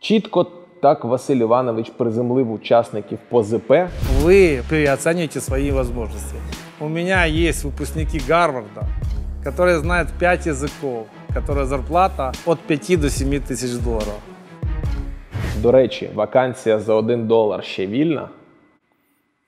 Чітко 0.00 0.46
так 0.80 1.04
Василь 1.04 1.36
Іванович 1.36 1.90
приземлив 1.90 2.52
учасників 2.52 3.18
по 3.28 3.42
ЗП. 3.42 3.70
Вы 4.22 4.62
переоцениваете 4.70 5.40
свои 5.40 5.70
возможности. 5.70 6.36
У 6.80 6.88
меня 6.88 7.26
есть 7.26 7.64
выпускники 7.64 8.20
Гарварда, 8.28 8.82
которые 9.44 9.78
знают 9.78 10.08
5 10.18 10.46
языков, 10.46 11.06
которая 11.34 11.64
зарплата 11.64 12.32
от 12.46 12.60
5 12.60 13.00
до 13.00 13.10
7 13.10 13.40
тысяч 13.40 13.82
долларов. 13.84 14.20
До 15.62 15.72
речі, 15.72 16.10
вакансія 16.14 16.78
за 16.78 16.94
1 16.94 17.26
долар 17.26 17.64
ще 17.64 17.86
вільна. 17.86 18.28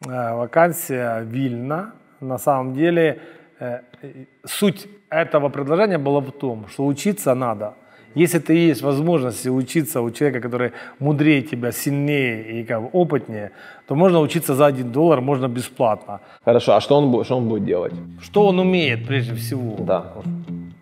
Э, 0.07 0.37
Вакансия 0.37 1.21
вильна. 1.21 1.93
На 2.21 2.39
самом 2.39 2.75
деле 2.75 3.21
э, 3.61 3.81
э, 4.03 4.25
суть 4.45 4.89
этого 5.11 5.51
предложения 5.51 5.99
была 5.99 6.21
в 6.21 6.31
том, 6.33 6.67
что 6.69 6.87
учиться 6.87 7.35
надо. 7.35 7.75
если 8.16 8.40
ты 8.40 8.54
есть 8.54 8.82
возможность 8.82 9.46
учиться 9.46 10.02
у 10.02 10.10
человека, 10.10 10.40
который 10.40 10.72
мудрее 11.00 11.42
тебя, 11.42 11.72
сильнее 11.72 12.62
и 12.62 12.64
как 12.64 12.82
бы 12.82 12.90
опытнее, 12.94 13.52
то 13.88 13.96
можно 13.96 14.22
учиться 14.22 14.56
за 14.56 14.66
1 14.68 14.92
доллар, 14.92 15.20
можно 15.22 15.48
бесплатно. 15.48 16.22
Хорошо, 16.46 16.76
а 16.76 16.82
что 16.82 16.96
он, 16.96 17.24
что 17.26 17.38
он 17.38 17.50
будет 17.50 17.66
делать? 17.66 17.94
Что 18.22 18.48
он 18.48 18.60
умеет 18.60 19.06
прежде 19.06 19.34
всего? 19.36 19.76
Да. 19.80 20.14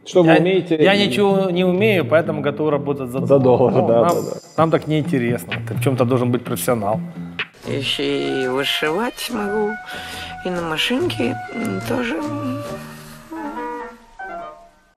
Что 0.06 0.22
вы 0.22 0.30
я, 0.30 0.38
умеете? 0.38 0.76
Я 0.76 0.96
ничего 0.96 1.50
не 1.50 1.64
умею, 1.64 2.06
поэтому 2.06 2.42
готов 2.42 2.70
работать 2.70 3.10
за, 3.10 3.26
За 3.26 3.40
доллар, 3.40 3.74
да, 3.74 3.80
нам, 3.80 4.16
да, 4.16 4.22
да. 4.22 4.40
нам 4.58 4.72
так 4.72 4.88
неинтересно. 4.88 5.54
Ты 5.68 5.74
в 5.74 5.82
чем-то 5.82 6.06
должен 6.06 6.32
быть 6.32 6.44
профессионал. 6.44 7.00
Еще 7.68 8.44
и 8.44 8.48
вышивать 8.48 9.32
могу, 9.34 9.72
и 10.46 10.50
на 10.50 10.62
машинке 10.62 11.36
тоже. 11.88 12.22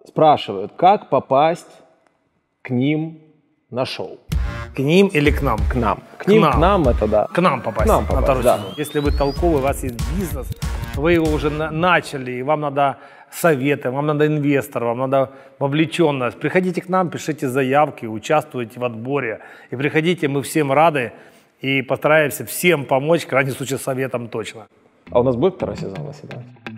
Спрашивают, 0.06 0.72
как 0.76 1.08
попасть 1.08 1.85
к 2.66 2.70
ним 2.70 3.18
на 3.70 3.86
шоу? 3.86 4.18
К 4.74 4.80
ним 4.80 5.06
или 5.06 5.30
к 5.30 5.42
нам? 5.42 5.58
К 5.70 5.76
нам. 5.76 5.98
К 6.18 6.26
ним, 6.26 6.42
к 6.42 6.56
нам, 6.56 6.88
это 6.88 7.06
да. 7.06 7.26
К 7.26 7.40
нам 7.40 7.62
попасть. 7.62 7.84
К 7.84 7.88
нам 7.88 8.02
на 8.02 8.08
попасть, 8.08 8.24
второй 8.24 8.42
да. 8.42 8.56
сезон. 8.56 8.74
Если 8.76 8.98
вы 9.00 9.12
толковый, 9.12 9.58
у 9.58 9.62
вас 9.62 9.84
есть 9.84 9.94
бизнес, 10.18 10.48
вы 10.96 11.12
его 11.12 11.26
уже 11.32 11.50
на- 11.50 11.70
начали, 11.70 12.32
и 12.32 12.42
вам 12.42 12.60
надо 12.60 12.96
советы, 13.30 13.90
вам 13.90 14.06
надо 14.06 14.26
инвестор, 14.26 14.84
вам 14.84 14.98
надо 14.98 15.30
вовлеченность. 15.60 16.40
Приходите 16.40 16.80
к 16.80 16.88
нам, 16.88 17.08
пишите 17.08 17.48
заявки, 17.48 18.06
участвуйте 18.06 18.80
в 18.80 18.84
отборе. 18.84 19.40
И 19.70 19.76
приходите, 19.76 20.28
мы 20.28 20.42
всем 20.42 20.72
рады 20.72 21.12
и 21.60 21.82
постараемся 21.82 22.44
всем 22.44 22.84
помочь, 22.84 23.22
в 23.22 23.28
крайнем 23.28 23.52
случае 23.52 23.78
советом 23.78 24.28
точно. 24.28 24.66
А 25.10 25.20
у 25.20 25.22
нас 25.22 25.36
будет 25.36 25.54
второй 25.54 25.76
сезон, 25.76 26.04
Василий 26.04 26.32
Иванович? 26.32 26.75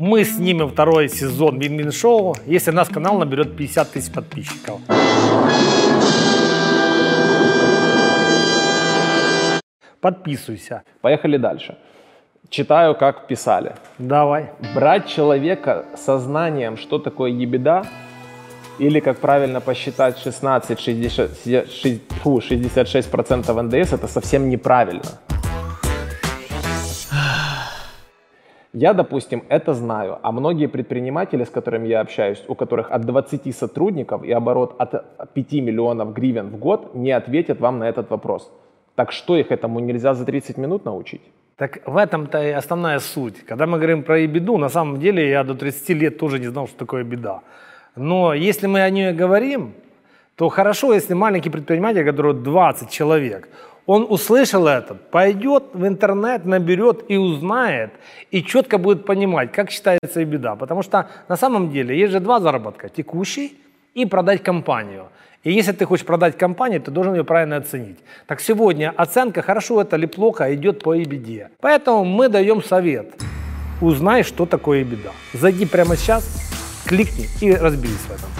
Мы 0.00 0.24
снимем 0.24 0.68
второй 0.70 1.08
сезон 1.08 1.60
Вин-Вин 1.60 1.92
Шоу, 1.92 2.34
если 2.46 2.72
наш 2.72 2.88
канал 2.88 3.16
наберет 3.18 3.56
50 3.56 3.92
тысяч 3.92 4.12
подписчиков. 4.12 4.80
Подписывайся. 10.00 10.82
Поехали 11.00 11.36
дальше. 11.36 11.76
Читаю, 12.50 12.94
как 12.96 13.26
писали. 13.28 13.74
Давай. 13.98 14.50
Брать 14.74 15.06
человека 15.06 15.84
со 15.96 16.18
знанием, 16.18 16.76
что 16.76 16.98
такое 16.98 17.30
ебеда, 17.30 17.84
или, 18.80 18.98
как 19.00 19.18
правильно 19.20 19.60
посчитать, 19.60 20.18
16, 20.18 20.80
60, 20.80 21.30
шесть- 21.70 22.02
фу, 22.22 22.40
66% 22.40 23.62
НДС, 23.62 23.92
это 23.92 24.08
совсем 24.08 24.48
неправильно. 24.48 25.02
Я, 28.76 28.92
допустим, 28.92 29.44
это 29.48 29.72
знаю, 29.72 30.18
а 30.22 30.32
многие 30.32 30.66
предприниматели, 30.66 31.44
с 31.44 31.50
которыми 31.50 31.86
я 31.86 32.00
общаюсь, 32.00 32.44
у 32.48 32.56
которых 32.56 32.90
от 32.90 33.02
20 33.02 33.56
сотрудников 33.56 34.24
и 34.24 34.32
оборот 34.32 34.74
от 34.78 35.32
5 35.32 35.52
миллионов 35.52 36.12
гривен 36.12 36.48
в 36.48 36.58
год, 36.58 36.92
не 36.94 37.12
ответят 37.12 37.60
вам 37.60 37.78
на 37.78 37.88
этот 37.88 38.10
вопрос. 38.10 38.50
Так 38.96 39.12
что 39.12 39.36
их 39.36 39.52
этому 39.52 39.78
нельзя 39.78 40.14
за 40.14 40.24
30 40.24 40.58
минут 40.58 40.84
научить? 40.84 41.22
Так 41.56 41.86
в 41.86 41.96
этом-то 41.96 42.42
и 42.42 42.50
основная 42.50 42.98
суть. 42.98 43.46
Когда 43.46 43.66
мы 43.66 43.78
говорим 43.78 44.02
про 44.02 44.26
беду, 44.26 44.58
на 44.58 44.68
самом 44.68 44.98
деле 44.98 45.30
я 45.30 45.44
до 45.44 45.54
30 45.54 45.90
лет 45.90 46.18
тоже 46.18 46.40
не 46.40 46.48
знал, 46.48 46.66
что 46.66 46.76
такое 46.76 47.04
беда. 47.04 47.42
Но 47.94 48.34
если 48.34 48.66
мы 48.66 48.82
о 48.82 48.90
ней 48.90 49.12
говорим, 49.12 49.72
то 50.34 50.48
хорошо, 50.48 50.92
если 50.92 51.14
маленький 51.14 51.50
предприниматель, 51.50 52.04
который 52.04 52.34
20 52.34 52.90
человек, 52.90 53.48
он 53.86 54.06
услышал 54.08 54.66
это, 54.66 54.94
пойдет 54.94 55.64
в 55.74 55.86
интернет, 55.86 56.46
наберет 56.46 57.04
и 57.08 57.16
узнает, 57.16 57.90
и 58.30 58.42
четко 58.42 58.78
будет 58.78 59.04
понимать, 59.04 59.52
как 59.52 59.70
считается 59.70 60.20
и 60.20 60.24
беда. 60.24 60.56
Потому 60.56 60.82
что 60.82 61.08
на 61.28 61.36
самом 61.36 61.70
деле 61.70 61.98
есть 61.98 62.12
же 62.12 62.20
два 62.20 62.40
заработка. 62.40 62.88
Текущий 62.88 63.58
и 63.94 64.06
продать 64.06 64.42
компанию. 64.42 65.08
И 65.42 65.52
если 65.52 65.72
ты 65.72 65.84
хочешь 65.84 66.06
продать 66.06 66.38
компанию, 66.38 66.80
ты 66.80 66.90
должен 66.90 67.14
ее 67.14 67.24
правильно 67.24 67.56
оценить. 67.56 67.98
Так 68.26 68.40
сегодня 68.40 68.94
оценка, 68.96 69.42
хорошо 69.42 69.82
это 69.82 69.96
или 69.96 70.06
плохо, 70.06 70.54
идет 70.54 70.82
по 70.82 70.96
EBD. 70.96 71.48
Поэтому 71.60 72.04
мы 72.04 72.30
даем 72.30 72.62
совет. 72.62 73.12
Узнай, 73.82 74.22
что 74.22 74.46
такое 74.46 74.84
беда. 74.84 75.10
Зайди 75.34 75.66
прямо 75.66 75.96
сейчас, 75.96 76.24
кликни 76.86 77.26
и 77.42 77.52
разберись 77.52 78.06
в 78.08 78.10
этом. 78.10 78.30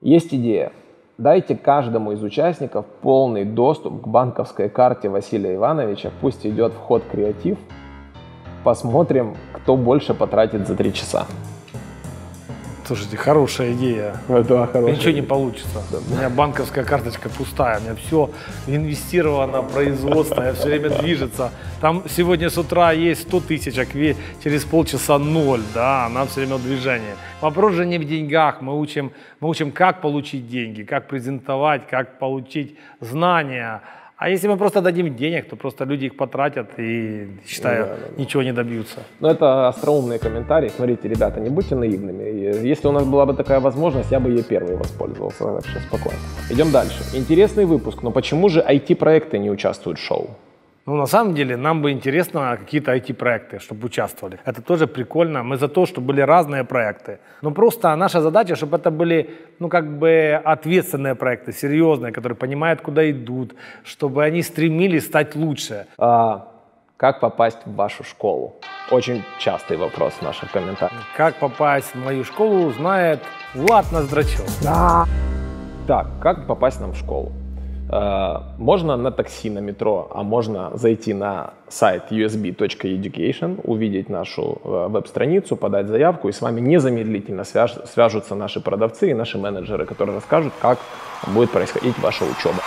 Есть 0.00 0.32
идея. 0.32 0.72
Дайте 1.18 1.56
каждому 1.56 2.12
из 2.12 2.22
участников 2.22 2.86
полный 3.02 3.44
доступ 3.44 4.02
к 4.02 4.06
банковской 4.06 4.68
карте 4.68 5.08
Василия 5.08 5.56
Ивановича. 5.56 6.12
Пусть 6.20 6.46
идет 6.46 6.72
в 6.72 6.76
ход 6.76 7.02
креатив. 7.10 7.58
Посмотрим, 8.62 9.34
кто 9.52 9.76
больше 9.76 10.14
потратит 10.14 10.68
за 10.68 10.76
три 10.76 10.94
часа. 10.94 11.26
Слушайте, 12.88 13.18
хорошая 13.18 13.72
идея. 13.74 14.16
Да, 14.28 14.66
хорошая 14.66 14.96
Ничего 14.96 15.12
не 15.12 15.20
получится. 15.20 15.82
У 16.10 16.14
меня 16.14 16.30
банковская 16.30 16.84
карточка 16.84 17.28
пустая, 17.28 17.80
у 17.80 17.82
меня 17.82 17.94
все 17.96 18.30
инвестировано, 18.66 19.60
производство, 19.60 20.54
все 20.54 20.68
время 20.68 20.88
движется. 20.88 21.52
Там 21.82 22.04
сегодня 22.08 22.48
с 22.48 22.56
утра 22.56 22.92
есть 22.92 23.28
100 23.28 23.40
тысяч, 23.40 23.76
а 23.76 23.84
через 24.42 24.64
полчаса 24.64 25.18
ноль, 25.18 25.60
да, 25.74 26.06
она 26.06 26.24
все 26.24 26.40
время 26.40 26.56
в 26.56 26.62
движении. 26.62 27.14
Вопрос 27.42 27.74
же 27.74 27.84
не 27.84 27.98
в 27.98 28.04
деньгах, 28.04 28.62
мы 28.62 28.80
учим, 28.80 29.12
мы 29.40 29.50
учим, 29.50 29.70
как 29.70 30.00
получить 30.00 30.48
деньги, 30.48 30.82
как 30.82 31.08
презентовать, 31.08 31.86
как 31.88 32.18
получить 32.18 32.78
знания, 33.00 33.82
А 34.20 34.28
если 34.30 34.48
мы 34.48 34.56
просто 34.56 34.80
дадим 34.80 35.14
денег, 35.16 35.48
то 35.48 35.54
просто 35.56 35.84
люди 35.84 36.06
их 36.06 36.16
потратят 36.16 36.70
и, 36.78 37.28
считаю, 37.46 37.84
Да, 37.86 37.94
да, 37.94 37.96
да. 38.16 38.22
ничего 38.22 38.42
не 38.42 38.52
добьются. 38.52 38.96
Ну, 39.20 39.28
это 39.28 39.68
остроумные 39.68 40.18
комментарии. 40.18 40.68
Смотрите, 40.76 41.08
ребята, 41.08 41.38
не 41.40 41.50
будьте 41.50 41.76
наивными. 41.76 42.24
И 42.28 42.68
Если 42.72 42.88
у 42.88 42.92
нас 42.92 43.04
была 43.04 43.26
бы 43.26 43.34
такая 43.34 43.60
возможность, 43.60 44.10
я 44.10 44.18
бы 44.18 44.30
ей 44.30 44.42
первый 44.42 44.76
воспользовался. 44.76 45.60
Что 45.60 45.80
спокойно. 45.80 46.18
Идем 46.50 46.72
дальше. 46.72 46.98
Интересный 47.14 47.64
выпуск, 47.64 48.02
но 48.02 48.10
почему 48.10 48.48
же 48.48 48.60
IT-проекты 48.60 49.38
не 49.38 49.50
участвуют 49.50 49.98
в 50.00 50.02
шоу? 50.02 50.30
Ну, 50.88 50.96
на 50.96 51.06
самом 51.06 51.34
деле, 51.34 51.56
нам 51.56 51.82
бы 51.82 51.90
интересно 51.92 52.56
какие-то 52.58 52.96
IT-проекты, 52.96 53.58
чтобы 53.58 53.86
участвовали. 53.86 54.38
Это 54.46 54.62
тоже 54.62 54.86
прикольно. 54.86 55.42
Мы 55.42 55.58
за 55.58 55.68
то, 55.68 55.84
чтобы 55.84 56.06
были 56.06 56.22
разные 56.22 56.64
проекты. 56.64 57.18
Но 57.42 57.50
просто 57.50 57.94
наша 57.96 58.22
задача, 58.22 58.56
чтобы 58.56 58.78
это 58.78 58.90
были, 58.90 59.28
ну, 59.58 59.68
как 59.68 59.98
бы 59.98 60.40
ответственные 60.42 61.14
проекты, 61.14 61.52
серьезные, 61.52 62.10
которые 62.10 62.36
понимают, 62.36 62.80
куда 62.80 63.10
идут, 63.10 63.54
чтобы 63.84 64.24
они 64.24 64.42
стремились 64.42 65.04
стать 65.04 65.36
лучше. 65.36 65.86
А, 65.98 66.48
как 66.96 67.20
попасть 67.20 67.58
в 67.66 67.74
вашу 67.74 68.02
школу? 68.02 68.54
Очень 68.90 69.22
частый 69.38 69.76
вопрос 69.76 70.14
в 70.14 70.22
наших 70.22 70.50
комментариях. 70.52 71.02
Как 71.16 71.34
попасть 71.34 71.94
в 71.94 72.04
мою 72.04 72.24
школу, 72.24 72.72
знает 72.72 73.20
Влад 73.54 73.92
Ноздрачев. 73.92 74.64
Так, 75.86 76.06
как 76.22 76.46
попасть 76.46 76.80
нам 76.80 76.92
в 76.92 76.96
школу? 76.96 77.32
Э, 77.90 78.40
Можно 78.58 78.96
на 78.96 79.10
такси, 79.10 79.50
на 79.50 79.60
метро, 79.60 80.08
а 80.14 80.22
можно 80.22 80.70
зайти 80.74 81.14
на 81.14 81.50
сайт 81.68 82.12
usb.education, 82.12 83.60
увидеть 83.64 84.08
нашу 84.10 84.58
э, 84.64 84.88
веб-страницу, 84.88 85.56
подать 85.56 85.88
заявку, 85.88 86.28
и 86.28 86.32
с 86.32 86.42
вами 86.42 86.60
незамедлительно 86.60 87.42
свяж- 87.42 87.86
свяжутся 87.86 88.34
наши 88.34 88.60
продавцы 88.60 89.10
и 89.10 89.14
наши 89.14 89.38
менеджеры, 89.38 89.86
которые 89.86 90.16
расскажут, 90.16 90.52
как 90.60 90.78
будет 91.34 91.50
происходить 91.50 91.98
ваша 91.98 92.24
учеба. 92.24 92.62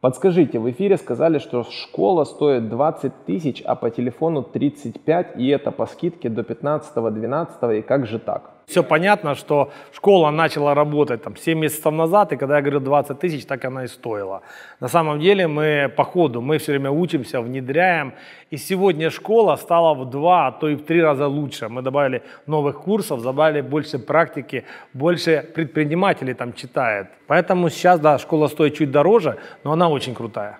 Подскажите, 0.00 0.58
в 0.58 0.68
эфире 0.70 0.96
сказали, 0.96 1.38
что 1.38 1.64
школа 1.64 2.24
стоит 2.24 2.68
20 2.68 3.24
тысяч, 3.24 3.62
а 3.64 3.76
по 3.76 3.88
телефону 3.88 4.42
35, 4.42 5.36
и 5.36 5.48
это 5.48 5.70
по 5.70 5.86
скидке 5.86 6.28
до 6.28 6.42
15-12, 6.42 7.78
и 7.78 7.82
как 7.82 8.06
же 8.06 8.18
так? 8.18 8.51
Все 8.66 8.82
понятно, 8.82 9.34
что 9.34 9.70
школа 9.92 10.30
начала 10.30 10.74
работать 10.74 11.22
там 11.22 11.36
7 11.36 11.58
месяцев 11.58 11.92
назад, 11.92 12.32
и 12.32 12.36
когда 12.36 12.56
я 12.56 12.62
говорил 12.62 12.80
20 12.80 13.18
тысяч, 13.18 13.44
так 13.44 13.64
она 13.64 13.84
и 13.84 13.88
стоила. 13.88 14.42
На 14.80 14.88
самом 14.88 15.20
деле 15.20 15.46
мы 15.46 15.92
по 15.96 16.04
ходу, 16.04 16.40
мы 16.40 16.58
все 16.58 16.72
время 16.72 16.90
учимся, 16.90 17.40
внедряем, 17.40 18.14
и 18.50 18.56
сегодня 18.56 19.10
школа 19.10 19.56
стала 19.56 19.94
в 19.94 20.10
два, 20.10 20.46
а 20.46 20.52
то 20.52 20.68
и 20.68 20.74
в 20.74 20.84
три 20.84 21.02
раза 21.02 21.26
лучше. 21.26 21.68
Мы 21.68 21.82
добавили 21.82 22.22
новых 22.46 22.80
курсов, 22.82 23.22
добавили 23.22 23.60
больше 23.62 23.98
практики, 23.98 24.64
больше 24.92 25.48
предпринимателей 25.54 26.34
там 26.34 26.52
читает. 26.52 27.08
Поэтому 27.26 27.70
сейчас, 27.70 28.00
да, 28.00 28.18
школа 28.18 28.48
стоит 28.48 28.74
чуть 28.74 28.90
дороже, 28.90 29.36
но 29.64 29.72
она 29.72 29.88
очень 29.88 30.14
крутая. 30.14 30.58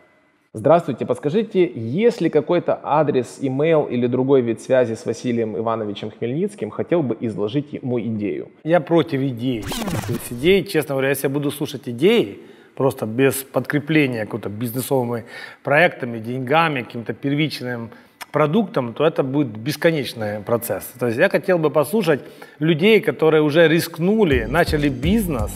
Здравствуйте, 0.54 1.06
подскажите, 1.06 1.64
есть 1.74 2.20
ли 2.20 2.28
какой-то 2.28 2.78
адрес, 2.82 3.38
имейл 3.40 3.84
или 3.84 4.06
другой 4.06 4.42
вид 4.42 4.60
связи 4.60 4.92
с 4.92 5.06
Василием 5.06 5.56
Ивановичем 5.56 6.10
Хмельницким, 6.10 6.68
хотел 6.68 7.02
бы 7.02 7.16
изложить 7.20 7.72
ему 7.72 7.98
идею? 7.98 8.50
Я 8.62 8.80
против 8.80 9.22
идей. 9.22 9.62
То 9.62 10.12
есть 10.12 10.30
идей, 10.30 10.62
честно 10.64 10.94
говоря, 10.94 11.08
если 11.08 11.28
я 11.28 11.32
буду 11.32 11.50
слушать 11.50 11.88
идеи, 11.88 12.38
просто 12.74 13.06
без 13.06 13.36
подкрепления 13.36 14.26
какими-то 14.26 14.50
бизнесовыми 14.50 15.24
проектами, 15.62 16.18
деньгами, 16.18 16.82
каким-то 16.82 17.14
первичным 17.14 17.88
продуктом, 18.30 18.92
то 18.92 19.06
это 19.06 19.22
будет 19.22 19.56
бесконечный 19.56 20.40
процесс. 20.40 20.84
То 20.98 21.06
есть 21.06 21.18
я 21.18 21.30
хотел 21.30 21.58
бы 21.58 21.70
послушать 21.70 22.20
людей, 22.58 23.00
которые 23.00 23.42
уже 23.42 23.68
рискнули, 23.68 24.44
начали 24.44 24.90
бизнес, 24.90 25.50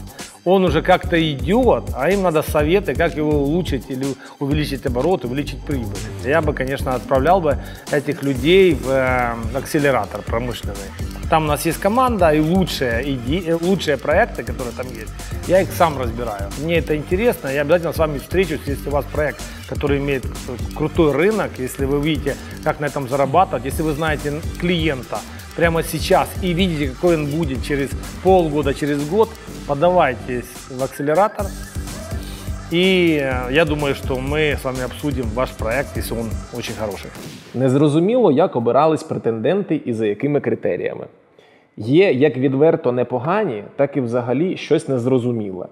он 0.46 0.64
уже 0.64 0.80
как-то 0.80 1.16
идет, 1.16 1.84
а 1.94 2.08
им 2.08 2.22
надо 2.22 2.42
советы, 2.42 2.94
как 2.94 3.16
его 3.16 3.30
улучшить 3.30 3.90
или 3.90 4.06
увеличить 4.38 4.86
оборот, 4.86 5.24
увеличить 5.24 5.60
прибыль. 5.66 5.98
Я 6.24 6.40
бы, 6.40 6.54
конечно, 6.54 6.94
отправлял 6.94 7.40
бы 7.40 7.58
этих 7.90 8.22
людей 8.22 8.74
в 8.74 8.88
э, 8.88 9.34
акселератор 9.54 10.22
промышленный. 10.22 10.88
Там 11.28 11.44
у 11.44 11.46
нас 11.48 11.66
есть 11.66 11.78
команда 11.78 12.30
и 12.32 12.38
лучшие, 12.40 13.02
иде- 13.02 13.44
э, 13.48 13.58
лучшие 13.60 13.96
проекты, 13.96 14.44
которые 14.44 14.72
там 14.76 14.86
есть. 14.86 15.12
Я 15.48 15.62
их 15.62 15.68
сам 15.76 15.98
разбираю. 15.98 16.48
Мне 16.62 16.78
это 16.78 16.96
интересно, 16.96 17.48
я 17.48 17.62
обязательно 17.62 17.92
с 17.92 17.98
вами 17.98 18.18
встречусь, 18.18 18.60
если 18.66 18.88
у 18.88 18.92
вас 18.92 19.04
проект, 19.12 19.42
который 19.68 19.98
имеет 19.98 20.24
крутой 20.76 21.10
рынок, 21.10 21.50
если 21.58 21.86
вы 21.86 22.00
видите, 22.00 22.36
как 22.62 22.78
на 22.78 22.86
этом 22.86 23.08
зарабатывать, 23.08 23.64
если 23.64 23.82
вы 23.82 23.92
знаете 23.94 24.40
клиента 24.60 25.18
прямо 25.56 25.82
сейчас 25.82 26.28
и 26.42 26.52
видите, 26.52 26.88
какой 26.88 27.16
он 27.16 27.26
будет 27.26 27.64
через 27.64 27.90
полгода, 28.22 28.74
через 28.74 29.08
год, 29.08 29.28
подавайтесь 29.66 30.44
в 30.70 30.82
акселератор. 30.82 31.46
И 32.72 33.20
э, 33.22 33.52
я 33.52 33.64
думаю, 33.64 33.94
что 33.94 34.16
мы 34.16 34.56
с 34.60 34.64
вами 34.64 34.82
обсудим 34.82 35.26
ваш 35.34 35.50
проект, 35.50 35.96
если 35.96 36.14
он 36.14 36.30
очень 36.52 36.74
хороший. 36.74 37.10
Незрозуміло, 37.54 38.32
як 38.32 38.56
обирались 38.56 39.02
претенденти 39.02 39.80
і 39.84 39.92
за 39.92 40.06
якими 40.06 40.40
критеріями. 40.40 41.06
Є 41.76 42.12
як 42.12 42.36
відверто 42.36 42.92
непогані, 42.92 43.64
так 43.76 43.96
і 43.96 44.00
взагалі 44.00 44.56
щось 44.56 44.88
незрозуміле. 44.88 45.66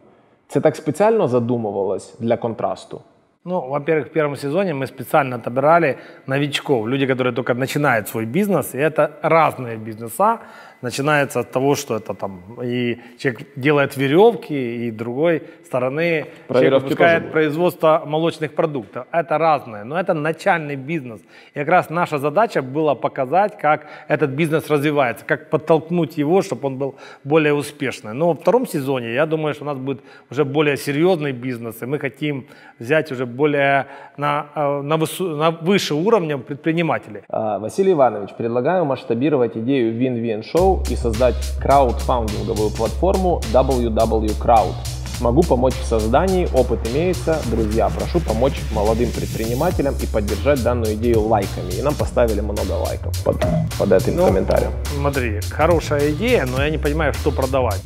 Це 0.49 0.61
так 0.61 0.77
спеціально 0.77 1.29
задумувалось 1.29 2.15
для 2.21 2.37
контрасту. 2.37 3.01
Ну, 3.47 3.61
во-первых, 3.61 4.07
в 4.07 4.11
первом 4.11 4.37
сезоне 4.37 4.73
мы 4.73 4.87
специально 4.87 5.37
отобрали 5.37 5.99
новичков, 6.27 6.87
люди, 6.87 7.07
которые 7.07 7.35
только 7.35 7.53
начинают 7.53 8.09
свой 8.09 8.25
бизнес, 8.25 8.75
и 8.75 8.79
это 8.79 9.19
разные 9.21 9.77
бизнеса. 9.77 10.41
Начинается 10.81 11.41
от 11.41 11.51
того, 11.51 11.77
что 11.77 11.97
это 11.97 12.15
там 12.15 12.43
и 12.63 12.99
человек 13.19 13.47
делает 13.57 13.97
веревки, 13.97 14.87
и 14.87 14.91
другой 14.91 15.43
стороны 15.65 16.27
Про 16.47 16.61
человек 16.61 16.83
выпускает 16.83 17.33
производство 17.33 18.03
молочных 18.07 18.55
продуктов. 18.55 19.07
Это 19.11 19.39
разное, 19.39 19.85
но 19.85 19.99
это 19.99 20.15
начальный 20.15 20.77
бизнес. 20.77 21.21
И 21.55 21.59
как 21.59 21.69
раз 21.69 21.91
наша 21.91 22.19
задача 22.19 22.63
была 22.63 22.95
показать, 22.95 23.59
как 23.59 23.87
этот 24.09 24.31
бизнес 24.31 24.71
развивается, 24.71 25.25
как 25.25 25.51
подтолкнуть 25.51 26.19
его, 26.19 26.43
чтобы 26.43 26.67
он 26.67 26.77
был 26.77 26.95
более 27.25 27.55
успешный. 27.55 28.13
Но 28.13 28.29
во 28.29 28.35
втором 28.35 28.67
сезоне, 28.67 29.15
я 29.15 29.27
думаю, 29.27 29.55
что 29.55 29.65
у 29.65 29.67
нас 29.67 29.79
будет 29.79 30.01
уже 30.31 30.45
более 30.45 30.77
серьезный 30.77 31.33
бизнес, 31.33 31.83
и 31.83 31.87
мы 31.87 31.99
хотим 31.99 32.47
взять 32.79 33.13
уже 33.13 33.25
более 33.35 33.87
на, 34.17 34.47
э, 34.55 34.81
на, 34.83 34.95
высу- 34.97 35.37
на 35.37 35.51
выше 35.51 35.95
уровнем 35.95 36.43
предпринимателей. 36.43 37.23
А, 37.29 37.59
Василий 37.59 37.93
Иванович, 37.93 38.31
предлагаю 38.37 38.85
масштабировать 38.85 39.57
идею 39.57 39.93
Win-Win 39.95 40.43
Show 40.55 40.91
и 40.91 40.97
создать 40.97 41.35
краудфандинговую 41.61 42.71
платформу 42.71 43.41
WW 43.53 44.31
Crowd. 44.43 44.75
Могу 45.21 45.43
помочь 45.43 45.75
в 45.75 45.85
создании, 45.85 46.49
опыт 46.55 46.81
имеется. 46.93 47.39
Друзья, 47.49 47.89
прошу 47.89 48.19
помочь 48.21 48.61
молодым 48.75 49.11
предпринимателям 49.13 49.95
и 50.03 50.07
поддержать 50.13 50.63
данную 50.65 50.95
идею 50.95 51.21
лайками. 51.21 51.71
И 51.79 51.83
нам 51.83 51.95
поставили 51.95 52.41
много 52.41 52.73
лайков 52.73 53.13
под, 53.25 53.37
под 53.79 53.93
этим 53.93 54.17
Ну, 54.17 54.27
комментарием. 54.27 54.73
Смотри, 54.99 55.41
хорошая 55.41 56.11
идея, 56.11 56.47
но 56.47 56.63
я 56.63 56.69
не 56.71 56.79
понимаю, 56.79 57.13
что 57.15 57.31
продавать. 57.31 57.81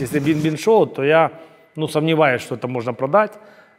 Если 0.00 0.18
бин-бин 0.18 0.58
шоу, 0.58 0.86
то 0.86 1.04
я 1.04 1.30
ну, 1.76 1.86
сомневаюсь, 1.86 2.42
что 2.42 2.56
это 2.56 2.66
можно 2.66 2.92
продать. 2.92 3.32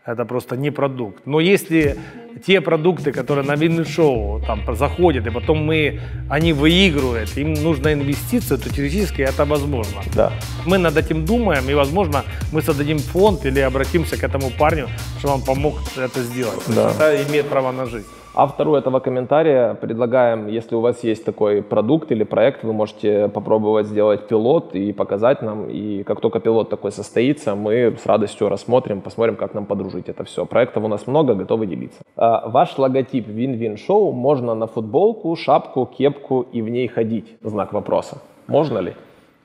Это 0.05 0.25
просто 0.25 0.57
не 0.57 0.69
продукт. 0.71 1.25
Но 1.25 1.39
если 1.39 1.97
те 2.45 2.59
продукты, 2.59 3.13
которые 3.13 3.45
на 3.45 3.55
бин 3.55 3.85
шоу 3.85 4.41
там 4.45 4.75
заходят, 4.75 5.25
и 5.27 5.29
потом 5.29 5.65
мы, 5.65 6.01
они 6.29 6.51
выигрывают, 6.51 7.37
им 7.37 7.53
нужна 7.53 7.93
инвестиция, 7.93 8.57
то 8.57 8.69
теоретически 8.69 9.21
это 9.21 9.45
возможно. 9.45 10.01
Да. 10.13 10.33
Мы 10.65 10.77
над 10.77 10.97
этим 10.97 11.25
думаем, 11.25 11.69
и, 11.69 11.73
возможно, 11.73 12.23
мы 12.51 12.61
создадим 12.61 12.99
фонд 12.99 13.45
или 13.45 13.61
обратимся 13.61 14.17
к 14.17 14.23
этому 14.23 14.49
парню, 14.49 14.89
чтобы 15.19 15.35
он 15.35 15.41
помог 15.41 15.75
это 15.95 16.21
сделать. 16.21 16.61
Да. 16.67 16.91
Это 16.91 17.23
имеет 17.29 17.47
право 17.47 17.71
на 17.71 17.85
жизнь. 17.85 18.07
Автору 18.35 18.73
этого 18.73 18.99
комментария 18.99 19.75
предлагаем, 19.75 20.47
если 20.47 20.73
у 20.73 20.79
вас 20.79 21.03
есть 21.03 21.23
такой 21.23 21.61
продукт 21.61 22.11
или 22.11 22.23
проект, 22.23 22.63
вы 22.63 22.73
можете 22.73 23.27
попробовать 23.27 23.85
сделать 23.85 24.27
пилот 24.27 24.73
и 24.73 24.91
показать 24.91 25.43
нам. 25.43 25.69
И 25.69 26.01
как 26.01 26.19
только 26.19 26.39
пилот 26.39 26.67
такой 26.69 26.91
состоится, 26.91 27.53
мы 27.53 27.95
с 27.95 28.07
радостью 28.07 28.49
рассмотрим, 28.49 29.01
посмотрим, 29.01 29.35
как 29.35 29.53
нам 29.53 29.67
подружить 29.67 30.09
это 30.09 30.23
все. 30.23 30.47
Проектов 30.47 30.83
у 30.83 30.87
нас 30.87 31.05
много, 31.05 31.35
готовы 31.35 31.67
делиться. 31.67 32.01
А, 32.15 32.49
Ваш 32.49 32.75
логотип 32.79 33.27
Win-Win 33.27 33.77
Show 33.87 34.11
можно 34.11 34.55
на 34.55 34.65
футболку, 34.65 35.35
шапку, 35.35 35.85
кепку 35.85 36.47
и 36.51 36.63
в 36.63 36.69
ней 36.69 36.87
ходить. 36.87 37.37
Знак 37.43 37.71
вопроса. 37.71 38.17
Можно 38.47 38.79
ли? 38.79 38.93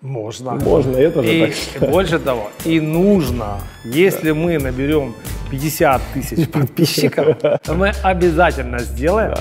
Можно. 0.00 0.52
Можно, 0.54 0.96
это 0.96 1.22
же 1.22 1.28
И 1.28 1.52
так. 1.78 1.90
больше 1.90 2.18
того, 2.18 2.50
и 2.64 2.80
нужно, 2.80 3.58
если 3.84 4.30
мы 4.30 4.58
наберем 4.58 5.14
50 5.50 6.02
тысяч 6.14 6.48
подписчиков, 6.52 7.36
то 7.38 7.74
мы 7.74 7.92
обязательно 8.02 8.78
сделаем 8.78 9.34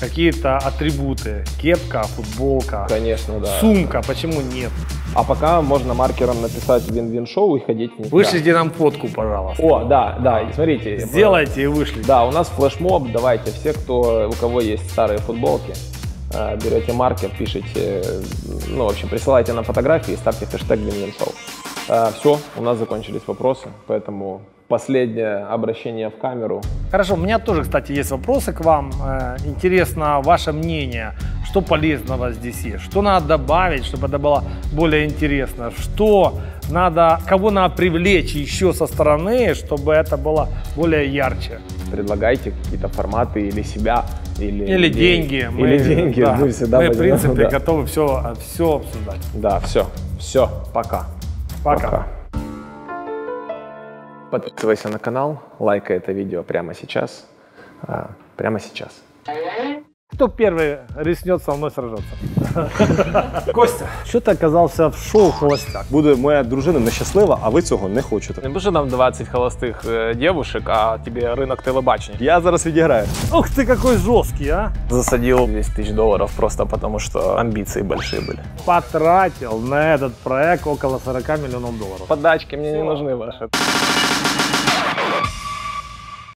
какие-то 0.00 0.56
атрибуты. 0.58 1.44
Кепка, 1.60 2.04
футболка, 2.04 2.86
Конечно, 2.88 3.38
да. 3.40 3.60
сумка, 3.60 4.02
почему 4.06 4.40
нет? 4.40 4.70
А 5.14 5.24
пока 5.24 5.60
можно 5.62 5.94
маркером 5.94 6.40
написать 6.42 6.84
Win-Win 6.84 7.26
Show 7.26 7.58
и 7.58 7.64
ходить 7.64 7.98
ней. 7.98 8.08
Вышлите 8.08 8.52
нам 8.54 8.70
фотку, 8.70 9.08
пожалуйста. 9.08 9.62
Да. 9.62 9.68
О, 9.68 9.84
да, 9.84 10.18
да, 10.20 10.52
смотрите. 10.54 11.00
Сделайте 11.00 11.62
и 11.62 11.66
вышли. 11.66 12.02
Да, 12.02 12.24
у 12.24 12.30
нас 12.30 12.48
флешмоб. 12.48 13.10
Давайте 13.12 13.50
все, 13.50 13.72
кто, 13.72 14.30
у 14.30 14.32
кого 14.40 14.60
есть 14.60 14.88
старые 14.90 15.18
футболки, 15.18 15.72
берете 16.32 16.92
маркер, 16.92 17.30
пишите, 17.38 18.02
э, 18.04 18.22
ну, 18.68 18.84
в 18.84 18.90
общем, 18.90 19.08
присылайте 19.08 19.52
нам 19.52 19.64
фотографии 19.64 20.12
и 20.12 20.16
ставьте 20.16 20.46
хэштег 20.46 20.78
Винвин 20.78 21.12
Шоу. 21.18 21.32
все, 22.18 22.38
у 22.56 22.62
нас 22.62 22.78
закончились 22.78 23.22
вопросы, 23.26 23.68
поэтому 23.86 24.42
последнее 24.68 25.46
обращение 25.46 26.10
в 26.10 26.18
камеру. 26.18 26.60
Хорошо, 26.90 27.14
у 27.14 27.16
меня 27.16 27.38
тоже, 27.38 27.62
кстати, 27.62 27.92
есть 27.92 28.10
вопросы 28.10 28.52
к 28.52 28.60
вам. 28.60 28.90
Э, 29.02 29.36
Интересно 29.46 30.20
ваше 30.20 30.52
мнение, 30.52 31.14
что 31.50 31.62
полезного 31.62 32.32
здесь 32.32 32.60
есть, 32.60 32.84
что 32.84 33.02
надо 33.02 33.26
добавить, 33.26 33.84
чтобы 33.84 34.06
это 34.06 34.18
было 34.18 34.44
более 34.72 35.06
интересно, 35.06 35.72
что 35.78 36.38
надо, 36.70 37.18
кого 37.26 37.50
надо 37.50 37.74
привлечь 37.74 38.32
еще 38.32 38.72
со 38.74 38.86
стороны, 38.86 39.54
чтобы 39.54 39.94
это 39.94 40.18
было 40.18 40.48
более 40.76 41.06
ярче. 41.08 41.60
Предлагайте 41.90 42.50
какие-то 42.50 42.88
форматы 42.88 43.40
или 43.48 43.62
себя, 43.62 44.04
или, 44.38 44.64
Или 44.64 44.88
деньги. 44.88 45.48
Или 45.58 45.78
деньги. 45.78 46.20
да, 46.20 46.36
Мы 46.36 46.50
всегда 46.50 46.78
мы, 46.80 46.90
в 46.90 46.98
принципе, 46.98 47.44
да. 47.44 47.50
готовы 47.50 47.86
все, 47.86 48.34
все 48.40 48.76
обсуждать. 48.76 49.20
Да, 49.34 49.60
все, 49.60 49.86
все, 50.18 50.48
пока. 50.72 51.06
Пока. 51.64 52.06
Подписывайся 54.30 54.88
на 54.88 54.98
канал, 54.98 55.40
лайкай 55.58 55.96
это 55.96 56.12
видео 56.12 56.42
прямо 56.42 56.74
сейчас. 56.74 57.26
А, 57.82 58.10
прямо 58.36 58.60
сейчас. 58.60 58.90
Кто 60.18 60.26
первый 60.26 60.78
рискнет 60.96 61.44
со 61.44 61.52
мной 61.52 61.70
сражаться? 61.70 62.10
Костя, 63.54 63.86
що 64.04 64.20
ти 64.20 64.32
оказався 64.32 64.86
в 64.86 64.96
шоу 64.96 65.30
холостяк? 65.30 65.84
Буде 65.90 66.14
моя 66.14 66.42
дружина 66.42 66.80
нещаслива, 66.80 67.38
а 67.42 67.48
ви 67.48 67.62
цього 67.62 67.88
не 67.88 68.02
хочете. 68.02 68.42
Не 68.42 68.48
потому 68.48 68.70
нам 68.70 68.88
20 68.88 69.28
холостых 69.28 70.16
девушек, 70.16 70.62
а 70.66 70.98
тебе 70.98 71.34
рынок 71.34 71.62
телебачения. 71.62 72.18
Я 72.20 72.40
зараз 72.40 72.66
відіграю. 72.66 73.06
Ух 73.32 73.48
ты, 73.50 73.66
какой 73.66 73.96
жесткий, 73.96 74.48
а! 74.48 74.72
Засадил 74.90 75.46
200 75.46 75.80
тысяч 75.80 75.94
долларов 75.94 76.32
просто 76.36 76.66
потому, 76.66 76.98
что 76.98 77.38
амбиции 77.38 77.82
большие 77.82 78.20
были. 78.20 78.40
Потратил 78.64 79.60
на 79.60 79.94
этот 79.94 80.12
проект 80.24 80.66
около 80.66 80.98
40 80.98 81.28
миллионов 81.28 81.78
долларов. 81.78 82.08
Подачки 82.08 82.56
мне 82.56 82.72
не 82.72 82.82
нужны 82.82 83.16
ваши. 83.16 83.48